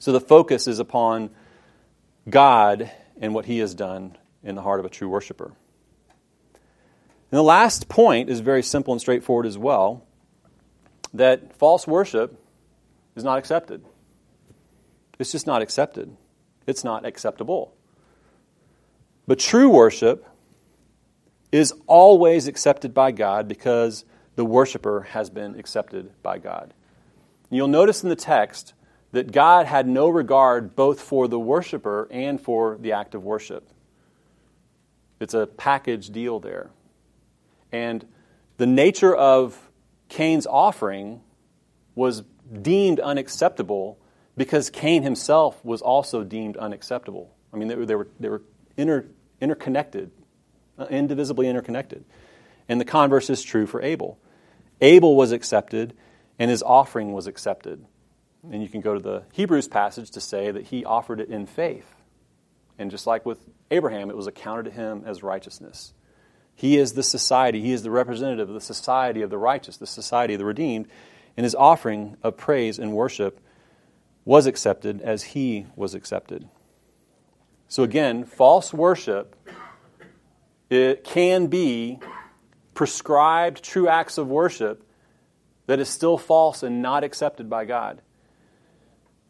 So 0.00 0.12
the 0.12 0.20
focus 0.20 0.66
is 0.66 0.78
upon 0.78 1.30
God 2.28 2.90
and 3.20 3.34
what 3.34 3.46
He 3.46 3.58
has 3.58 3.74
done 3.74 4.16
in 4.42 4.54
the 4.54 4.62
heart 4.62 4.80
of 4.80 4.86
a 4.86 4.88
true 4.88 5.08
worshiper. 5.08 5.52
And 7.30 7.38
the 7.38 7.42
last 7.42 7.88
point 7.88 8.28
is 8.28 8.40
very 8.40 8.62
simple 8.62 8.92
and 8.92 9.00
straightforward 9.00 9.46
as 9.46 9.56
well 9.56 10.04
that 11.14 11.56
false 11.56 11.86
worship 11.86 12.41
is 13.16 13.24
not 13.24 13.38
accepted. 13.38 13.84
It's 15.18 15.32
just 15.32 15.46
not 15.46 15.62
accepted. 15.62 16.16
It's 16.66 16.84
not 16.84 17.04
acceptable. 17.04 17.74
But 19.26 19.38
true 19.38 19.68
worship 19.68 20.26
is 21.50 21.74
always 21.86 22.46
accepted 22.46 22.94
by 22.94 23.12
God 23.12 23.46
because 23.46 24.04
the 24.36 24.44
worshiper 24.44 25.02
has 25.02 25.30
been 25.30 25.58
accepted 25.58 26.10
by 26.22 26.38
God. 26.38 26.72
You'll 27.50 27.68
notice 27.68 28.02
in 28.02 28.08
the 28.08 28.16
text 28.16 28.72
that 29.12 29.30
God 29.30 29.66
had 29.66 29.86
no 29.86 30.08
regard 30.08 30.74
both 30.74 31.00
for 31.00 31.28
the 31.28 31.38
worshiper 31.38 32.08
and 32.10 32.40
for 32.40 32.78
the 32.80 32.92
act 32.92 33.14
of 33.14 33.22
worship. 33.22 33.68
It's 35.20 35.34
a 35.34 35.46
package 35.46 36.10
deal 36.10 36.40
there. 36.40 36.70
And 37.70 38.06
the 38.56 38.66
nature 38.66 39.14
of 39.14 39.70
Cain's 40.08 40.46
offering 40.46 41.20
was 41.94 42.22
deemed 42.60 43.00
unacceptable 43.00 43.98
because 44.36 44.70
Cain 44.70 45.02
himself 45.02 45.62
was 45.64 45.82
also 45.82 46.24
deemed 46.24 46.56
unacceptable. 46.56 47.34
I 47.52 47.56
mean, 47.56 47.68
they 47.68 47.76
were, 47.76 47.86
they 47.86 47.94
were, 47.94 48.08
they 48.18 48.28
were 48.28 48.42
inter, 48.76 49.06
interconnected, 49.40 50.10
uh, 50.78 50.86
indivisibly 50.90 51.48
interconnected. 51.48 52.04
And 52.68 52.80
the 52.80 52.84
converse 52.84 53.28
is 53.28 53.42
true 53.42 53.66
for 53.66 53.82
Abel. 53.82 54.18
Abel 54.80 55.16
was 55.16 55.32
accepted, 55.32 55.94
and 56.38 56.50
his 56.50 56.62
offering 56.62 57.12
was 57.12 57.26
accepted. 57.26 57.84
And 58.50 58.62
you 58.62 58.68
can 58.68 58.80
go 58.80 58.94
to 58.94 59.00
the 59.00 59.22
Hebrews 59.32 59.68
passage 59.68 60.10
to 60.12 60.20
say 60.20 60.50
that 60.50 60.64
he 60.64 60.84
offered 60.84 61.20
it 61.20 61.28
in 61.28 61.46
faith. 61.46 61.86
And 62.78 62.90
just 62.90 63.06
like 63.06 63.24
with 63.24 63.38
Abraham, 63.70 64.10
it 64.10 64.16
was 64.16 64.26
accounted 64.26 64.64
to 64.64 64.70
him 64.70 65.04
as 65.06 65.22
righteousness. 65.22 65.92
He 66.54 66.78
is 66.78 66.92
the 66.92 67.02
society, 67.02 67.60
he 67.60 67.72
is 67.72 67.82
the 67.82 67.90
representative 67.90 68.48
of 68.48 68.54
the 68.54 68.60
society 68.60 69.22
of 69.22 69.30
the 69.30 69.38
righteous, 69.38 69.76
the 69.76 69.86
society 69.86 70.34
of 70.34 70.38
the 70.38 70.44
redeemed. 70.44 70.88
And 71.36 71.44
his 71.44 71.54
offering 71.54 72.16
of 72.22 72.36
praise 72.36 72.78
and 72.78 72.92
worship 72.92 73.40
was 74.24 74.46
accepted 74.46 75.00
as 75.00 75.22
he 75.22 75.66
was 75.74 75.94
accepted. 75.94 76.48
So 77.68 77.82
again, 77.82 78.24
false 78.24 78.72
worship 78.72 79.36
it 80.72 81.04
can 81.04 81.48
be 81.48 81.98
prescribed 82.72 83.62
true 83.62 83.88
acts 83.88 84.16
of 84.16 84.28
worship 84.28 84.82
that 85.66 85.78
is 85.78 85.88
still 85.88 86.16
false 86.16 86.62
and 86.62 86.80
not 86.80 87.04
accepted 87.04 87.50
by 87.50 87.66
God. 87.66 88.00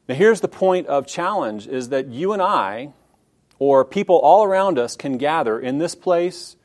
Now, 0.09 0.15
here's 0.15 0.41
the 0.41 0.49
point 0.49 0.87
of 0.87 1.07
challenge 1.07 1.67
is 1.67 1.89
that 1.89 2.09
you 2.09 2.33
and 2.33 2.41
I, 2.41 2.93
or 3.59 3.85
people 3.85 4.19
all 4.19 4.45
around 4.45 4.79
us, 4.79 4.95
can 4.95 5.19
gather 5.19 5.59
in 5.59 5.79
this 5.79 5.97
place, 5.97 6.57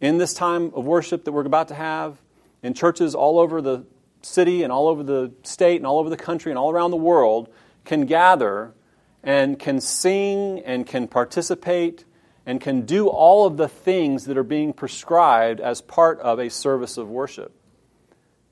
in 0.00 0.18
this 0.18 0.34
time 0.34 0.72
of 0.74 0.84
worship 0.84 1.24
that 1.24 1.32
we're 1.32 1.44
about 1.44 1.68
to 1.68 1.74
have, 1.74 2.18
in 2.62 2.74
churches 2.74 3.14
all 3.14 3.40
over 3.40 3.60
the 3.60 3.84
city 4.26 4.62
and 4.62 4.72
all 4.72 4.88
over 4.88 5.02
the 5.02 5.32
state 5.42 5.76
and 5.76 5.86
all 5.86 5.98
over 5.98 6.10
the 6.10 6.16
country 6.16 6.52
and 6.52 6.58
all 6.58 6.70
around 6.70 6.90
the 6.90 6.96
world, 6.96 7.48
can 7.84 8.06
gather 8.06 8.74
and 9.22 9.58
can 9.58 9.80
sing 9.80 10.60
and 10.60 10.86
can 10.86 11.08
participate 11.08 12.04
and 12.44 12.60
can 12.60 12.82
do 12.82 13.08
all 13.08 13.46
of 13.46 13.56
the 13.56 13.68
things 13.68 14.24
that 14.26 14.38
are 14.38 14.44
being 14.44 14.72
prescribed 14.72 15.60
as 15.60 15.80
part 15.80 16.20
of 16.20 16.38
a 16.38 16.48
service 16.48 16.96
of 16.96 17.08
worship, 17.08 17.52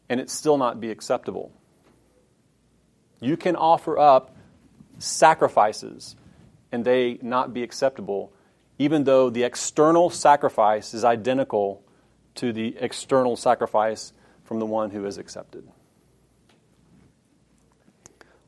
and 0.08 0.20
it 0.20 0.28
still 0.28 0.58
not 0.58 0.80
be 0.80 0.90
acceptable. 0.90 1.52
You 3.20 3.36
can 3.36 3.54
offer 3.54 3.98
up 3.98 4.36
sacrifices 4.98 6.16
and 6.72 6.84
they 6.84 7.18
not 7.22 7.54
be 7.54 7.62
acceptable, 7.62 8.32
even 8.78 9.04
though 9.04 9.30
the 9.30 9.44
external 9.44 10.10
sacrifice 10.10 10.92
is 10.92 11.04
identical 11.04 11.84
to 12.34 12.52
the 12.52 12.76
external 12.80 13.36
sacrifice 13.36 14.12
from 14.44 14.58
the 14.58 14.66
one 14.66 14.90
who 14.90 15.04
is 15.06 15.18
accepted. 15.18 15.66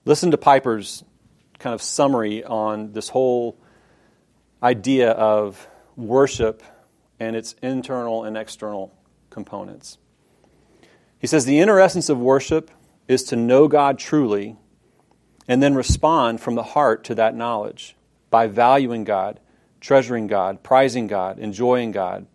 Listen 0.05 0.31
to 0.31 0.39
Piper's 0.39 1.03
kind 1.59 1.75
of 1.75 1.83
summary 1.83 2.45
on 2.45 2.93
this 2.93 3.09
whole 3.09 3.59
idea 4.63 5.11
of 5.11 5.67
worship 5.97 6.63
and 7.19 7.35
its 7.35 7.55
internal 7.63 8.25
and 8.25 8.37
external 8.37 8.93
components. 9.31 9.99
He 11.19 11.27
says 11.27 11.45
the 11.45 11.59
inner 11.59 11.81
essence 11.81 12.09
of 12.09 12.19
worship 12.19 12.71
is 13.09 13.25
to 13.25 13.37
know 13.37 13.69
God 13.69 13.99
truly 13.99 14.57
and 15.49 15.63
then 15.63 15.75
respond 15.75 16.41
from 16.41 16.55
the 16.55 16.63
heart 16.63 17.05
to 17.05 17.15
that 17.15 17.35
knowledge 17.35 17.97
by 18.31 18.47
valuing 18.47 19.05
God, 19.05 19.41
treasuring 19.81 20.27
God, 20.27 20.63
prizing 20.63 21.07
God, 21.07 21.39
enjoying 21.39 21.93
God, 21.93 22.27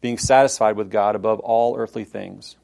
being 0.00 0.18
satisfied 0.18 0.76
with 0.76 0.90
God 0.90 1.14
above 1.14 1.40
all 1.40 1.76
earthly 1.76 2.04
things. 2.04 2.56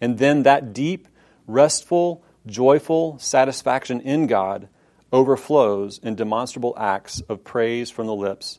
And 0.00 0.18
then 0.18 0.42
that 0.42 0.72
deep, 0.72 1.08
restful, 1.46 2.22
joyful 2.46 3.18
satisfaction 3.18 4.00
in 4.00 4.26
God 4.26 4.68
overflows 5.12 5.98
in 5.98 6.14
demonstrable 6.14 6.74
acts 6.76 7.20
of 7.28 7.44
praise 7.44 7.90
from 7.90 8.06
the 8.06 8.14
lips 8.14 8.58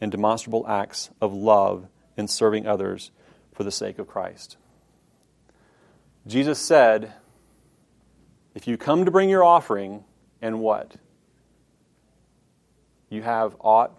and 0.00 0.10
demonstrable 0.10 0.66
acts 0.68 1.10
of 1.20 1.32
love 1.34 1.88
in 2.16 2.28
serving 2.28 2.66
others 2.66 3.10
for 3.52 3.64
the 3.64 3.70
sake 3.70 3.98
of 3.98 4.06
Christ. 4.06 4.56
Jesus 6.26 6.58
said, 6.58 7.12
If 8.54 8.66
you 8.66 8.76
come 8.76 9.04
to 9.04 9.10
bring 9.10 9.28
your 9.28 9.44
offering, 9.44 10.04
and 10.42 10.60
what? 10.60 10.94
You 13.08 13.22
have 13.22 13.56
aught 13.60 13.92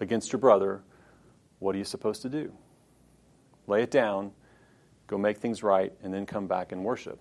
against 0.00 0.32
your 0.32 0.40
brother, 0.40 0.82
what 1.58 1.74
are 1.74 1.78
you 1.78 1.84
supposed 1.84 2.22
to 2.22 2.28
do? 2.28 2.52
Lay 3.66 3.82
it 3.82 3.90
down, 3.90 4.32
go 5.06 5.18
make 5.18 5.38
things 5.38 5.62
right, 5.62 5.92
and 6.02 6.12
then 6.12 6.26
come 6.26 6.46
back 6.46 6.72
and 6.72 6.84
worship. 6.84 7.18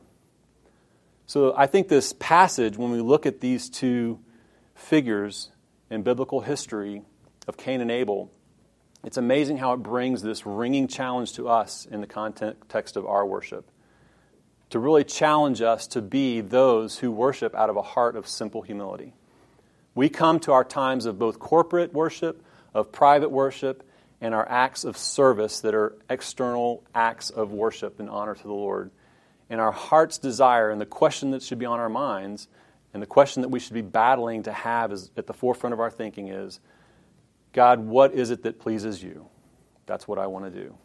So 1.28 1.54
I 1.58 1.68
think 1.68 1.88
this 1.88 2.14
passage, 2.14 2.78
when 2.78 2.92
we 2.92 3.02
look 3.02 3.26
at 3.26 3.42
these 3.42 3.70
two 3.70 4.20
figures 4.76 5.50
in 5.90 6.04
biblical 6.04 6.42
history 6.42 7.02
of 7.48 7.58
Cain 7.58 7.82
and 7.82 7.92
Abel, 7.92 8.32
it's 9.04 9.18
amazing 9.18 9.58
how 9.58 9.74
it 9.74 9.78
brings 9.78 10.22
this 10.22 10.46
ringing 10.46 10.88
challenge 10.88 11.34
to 11.34 11.48
us 11.48 11.86
in 11.86 12.02
the 12.02 12.08
context 12.08 12.96
of 12.96 13.06
our 13.06 13.26
worship. 13.26 13.70
To 14.72 14.80
really 14.80 15.04
challenge 15.04 15.62
us 15.62 15.86
to 15.88 16.02
be 16.02 16.42
those 16.42 16.98
who 16.98 17.12
worship 17.12 17.54
out 17.54 17.70
of 17.70 17.76
a 17.76 17.84
heart 17.84 18.16
of 18.16 18.28
simple 18.28 18.64
humility. 18.64 19.14
We 19.94 20.10
come 20.10 20.40
to 20.42 20.52
our 20.52 20.64
times 20.64 21.06
of 21.06 21.20
both 21.20 21.40
corporate 21.40 21.94
worship, 21.94 22.44
of 22.74 22.92
private 22.92 23.30
worship, 23.30 23.88
and 24.26 24.34
our 24.34 24.50
acts 24.50 24.84
of 24.86 24.98
service 24.98 25.60
that 25.60 25.76
are 25.76 25.96
external 26.10 26.84
acts 26.96 27.30
of 27.30 27.52
worship 27.52 28.00
and 28.00 28.10
honor 28.10 28.34
to 28.34 28.42
the 28.42 28.52
Lord 28.52 28.90
and 29.52 29.62
our 29.62 29.72
heart's 29.72 30.18
desire 30.18 30.72
and 30.72 30.82
the 30.82 30.86
question 30.88 31.30
that 31.30 31.44
should 31.44 31.60
be 31.60 31.68
on 31.68 31.80
our 31.80 31.90
minds 31.90 32.48
and 32.92 33.04
the 33.04 33.08
question 33.08 33.44
that 33.44 33.50
we 33.50 33.60
should 33.60 33.76
be 33.76 33.84
battling 33.84 34.42
to 34.44 34.52
have 34.52 34.92
is 34.92 35.12
at 35.16 35.28
the 35.28 35.34
forefront 35.34 35.76
of 35.76 35.80
our 35.80 35.92
thinking 35.92 36.30
is 36.30 36.60
God, 37.54 37.82
what 37.82 38.16
is 38.16 38.32
it 38.32 38.42
that 38.44 38.58
pleases 38.58 39.04
you? 39.04 39.28
That's 39.86 40.08
what 40.08 40.18
I 40.18 40.26
want 40.26 40.52
to 40.52 40.60
do. 40.60 40.76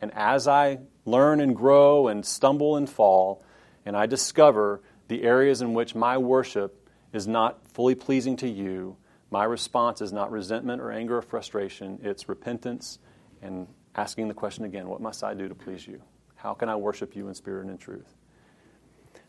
And 0.00 0.12
as 0.14 0.46
I 0.46 0.78
learn 1.04 1.40
and 1.40 1.56
grow 1.56 2.06
and 2.06 2.24
stumble 2.24 2.76
and 2.76 2.88
fall, 2.88 3.42
and 3.84 3.96
I 3.96 4.06
discover 4.06 4.80
the 5.08 5.24
areas 5.24 5.60
in 5.60 5.74
which 5.74 5.96
my 5.96 6.18
worship 6.18 6.88
is 7.12 7.26
not 7.26 7.66
fully 7.72 7.96
pleasing 7.96 8.36
to 8.36 8.48
you, 8.48 8.96
my 9.30 9.44
response 9.44 10.00
is 10.00 10.12
not 10.12 10.30
resentment 10.30 10.80
or 10.80 10.90
anger 10.90 11.18
or 11.18 11.22
frustration, 11.22 11.98
it's 12.02 12.28
repentance 12.28 12.98
and 13.42 13.66
asking 13.94 14.28
the 14.28 14.34
question 14.34 14.64
again 14.64 14.88
what 14.88 15.00
must 15.00 15.24
I 15.24 15.34
do 15.34 15.48
to 15.48 15.54
please 15.54 15.86
you? 15.86 16.00
How 16.36 16.54
can 16.54 16.68
I 16.68 16.76
worship 16.76 17.16
you 17.16 17.28
in 17.28 17.34
spirit 17.34 17.62
and 17.62 17.70
in 17.70 17.78
truth? 17.78 18.14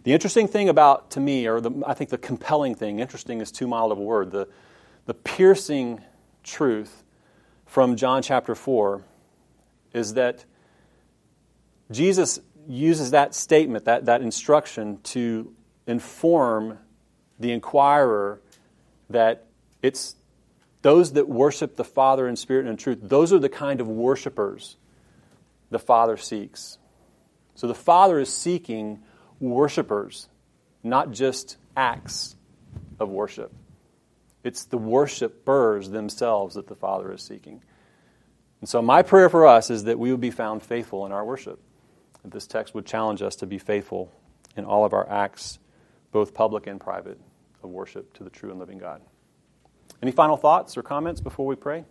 The 0.03 0.13
interesting 0.13 0.47
thing 0.47 0.69
about, 0.69 1.11
to 1.11 1.19
me, 1.19 1.47
or 1.47 1.59
the, 1.59 1.71
I 1.85 1.93
think 1.93 2.11
the 2.11 2.17
compelling 2.17 2.75
thing, 2.75 2.99
interesting 2.99 3.41
is 3.41 3.51
too 3.51 3.67
mild 3.67 3.91
of 3.91 3.97
a 3.97 4.01
word, 4.01 4.31
the, 4.31 4.47
the 5.05 5.13
piercing 5.13 6.01
truth 6.43 7.03
from 7.65 7.95
John 7.95 8.21
chapter 8.21 8.55
4 8.55 9.01
is 9.93 10.13
that 10.13 10.45
Jesus 11.91 12.39
uses 12.67 13.11
that 13.11 13.33
statement, 13.33 13.85
that, 13.85 14.05
that 14.05 14.21
instruction, 14.21 14.99
to 15.03 15.53
inform 15.87 16.77
the 17.39 17.51
inquirer 17.51 18.41
that 19.09 19.46
it's 19.81 20.15
those 20.81 21.13
that 21.13 21.27
worship 21.27 21.75
the 21.75 21.83
Father 21.83 22.27
in 22.27 22.35
spirit 22.35 22.61
and 22.61 22.69
in 22.69 22.77
truth, 22.77 22.99
those 23.01 23.33
are 23.33 23.39
the 23.39 23.49
kind 23.49 23.81
of 23.81 23.87
worshipers 23.87 24.77
the 25.69 25.79
Father 25.79 26.17
seeks. 26.17 26.77
So 27.55 27.67
the 27.67 27.75
Father 27.75 28.19
is 28.19 28.31
seeking 28.31 29.03
worshipers, 29.39 30.29
not 30.83 31.11
just 31.11 31.57
acts 31.75 32.35
of 32.99 33.09
worship. 33.09 33.51
It's 34.43 34.65
the 34.65 34.77
worshipers 34.77 35.89
themselves 35.89 36.55
that 36.55 36.67
the 36.67 36.75
Father 36.75 37.11
is 37.11 37.21
seeking. 37.21 37.61
And 38.61 38.69
so, 38.69 38.81
my 38.81 39.01
prayer 39.01 39.29
for 39.29 39.45
us 39.45 39.69
is 39.69 39.83
that 39.83 39.99
we 39.99 40.11
would 40.11 40.21
be 40.21 40.31
found 40.31 40.63
faithful 40.63 41.05
in 41.05 41.11
our 41.11 41.25
worship. 41.25 41.59
That 42.23 42.31
this 42.31 42.47
text 42.47 42.73
would 42.73 42.85
challenge 42.85 43.21
us 43.21 43.35
to 43.37 43.45
be 43.45 43.57
faithful 43.57 44.11
in 44.55 44.65
all 44.65 44.85
of 44.85 44.93
our 44.93 45.07
acts, 45.09 45.59
both 46.11 46.33
public 46.33 46.65
and 46.65 46.79
private, 46.79 47.19
of 47.61 47.69
worship 47.69 48.13
to 48.13 48.23
the 48.23 48.29
true 48.29 48.49
and 48.49 48.59
living 48.59 48.77
God. 48.77 49.01
Any 50.01 50.11
final 50.11 50.37
thoughts 50.37 50.77
or 50.77 50.83
comments 50.83 51.21
before 51.21 51.45
we 51.47 51.55
pray? 51.55 51.83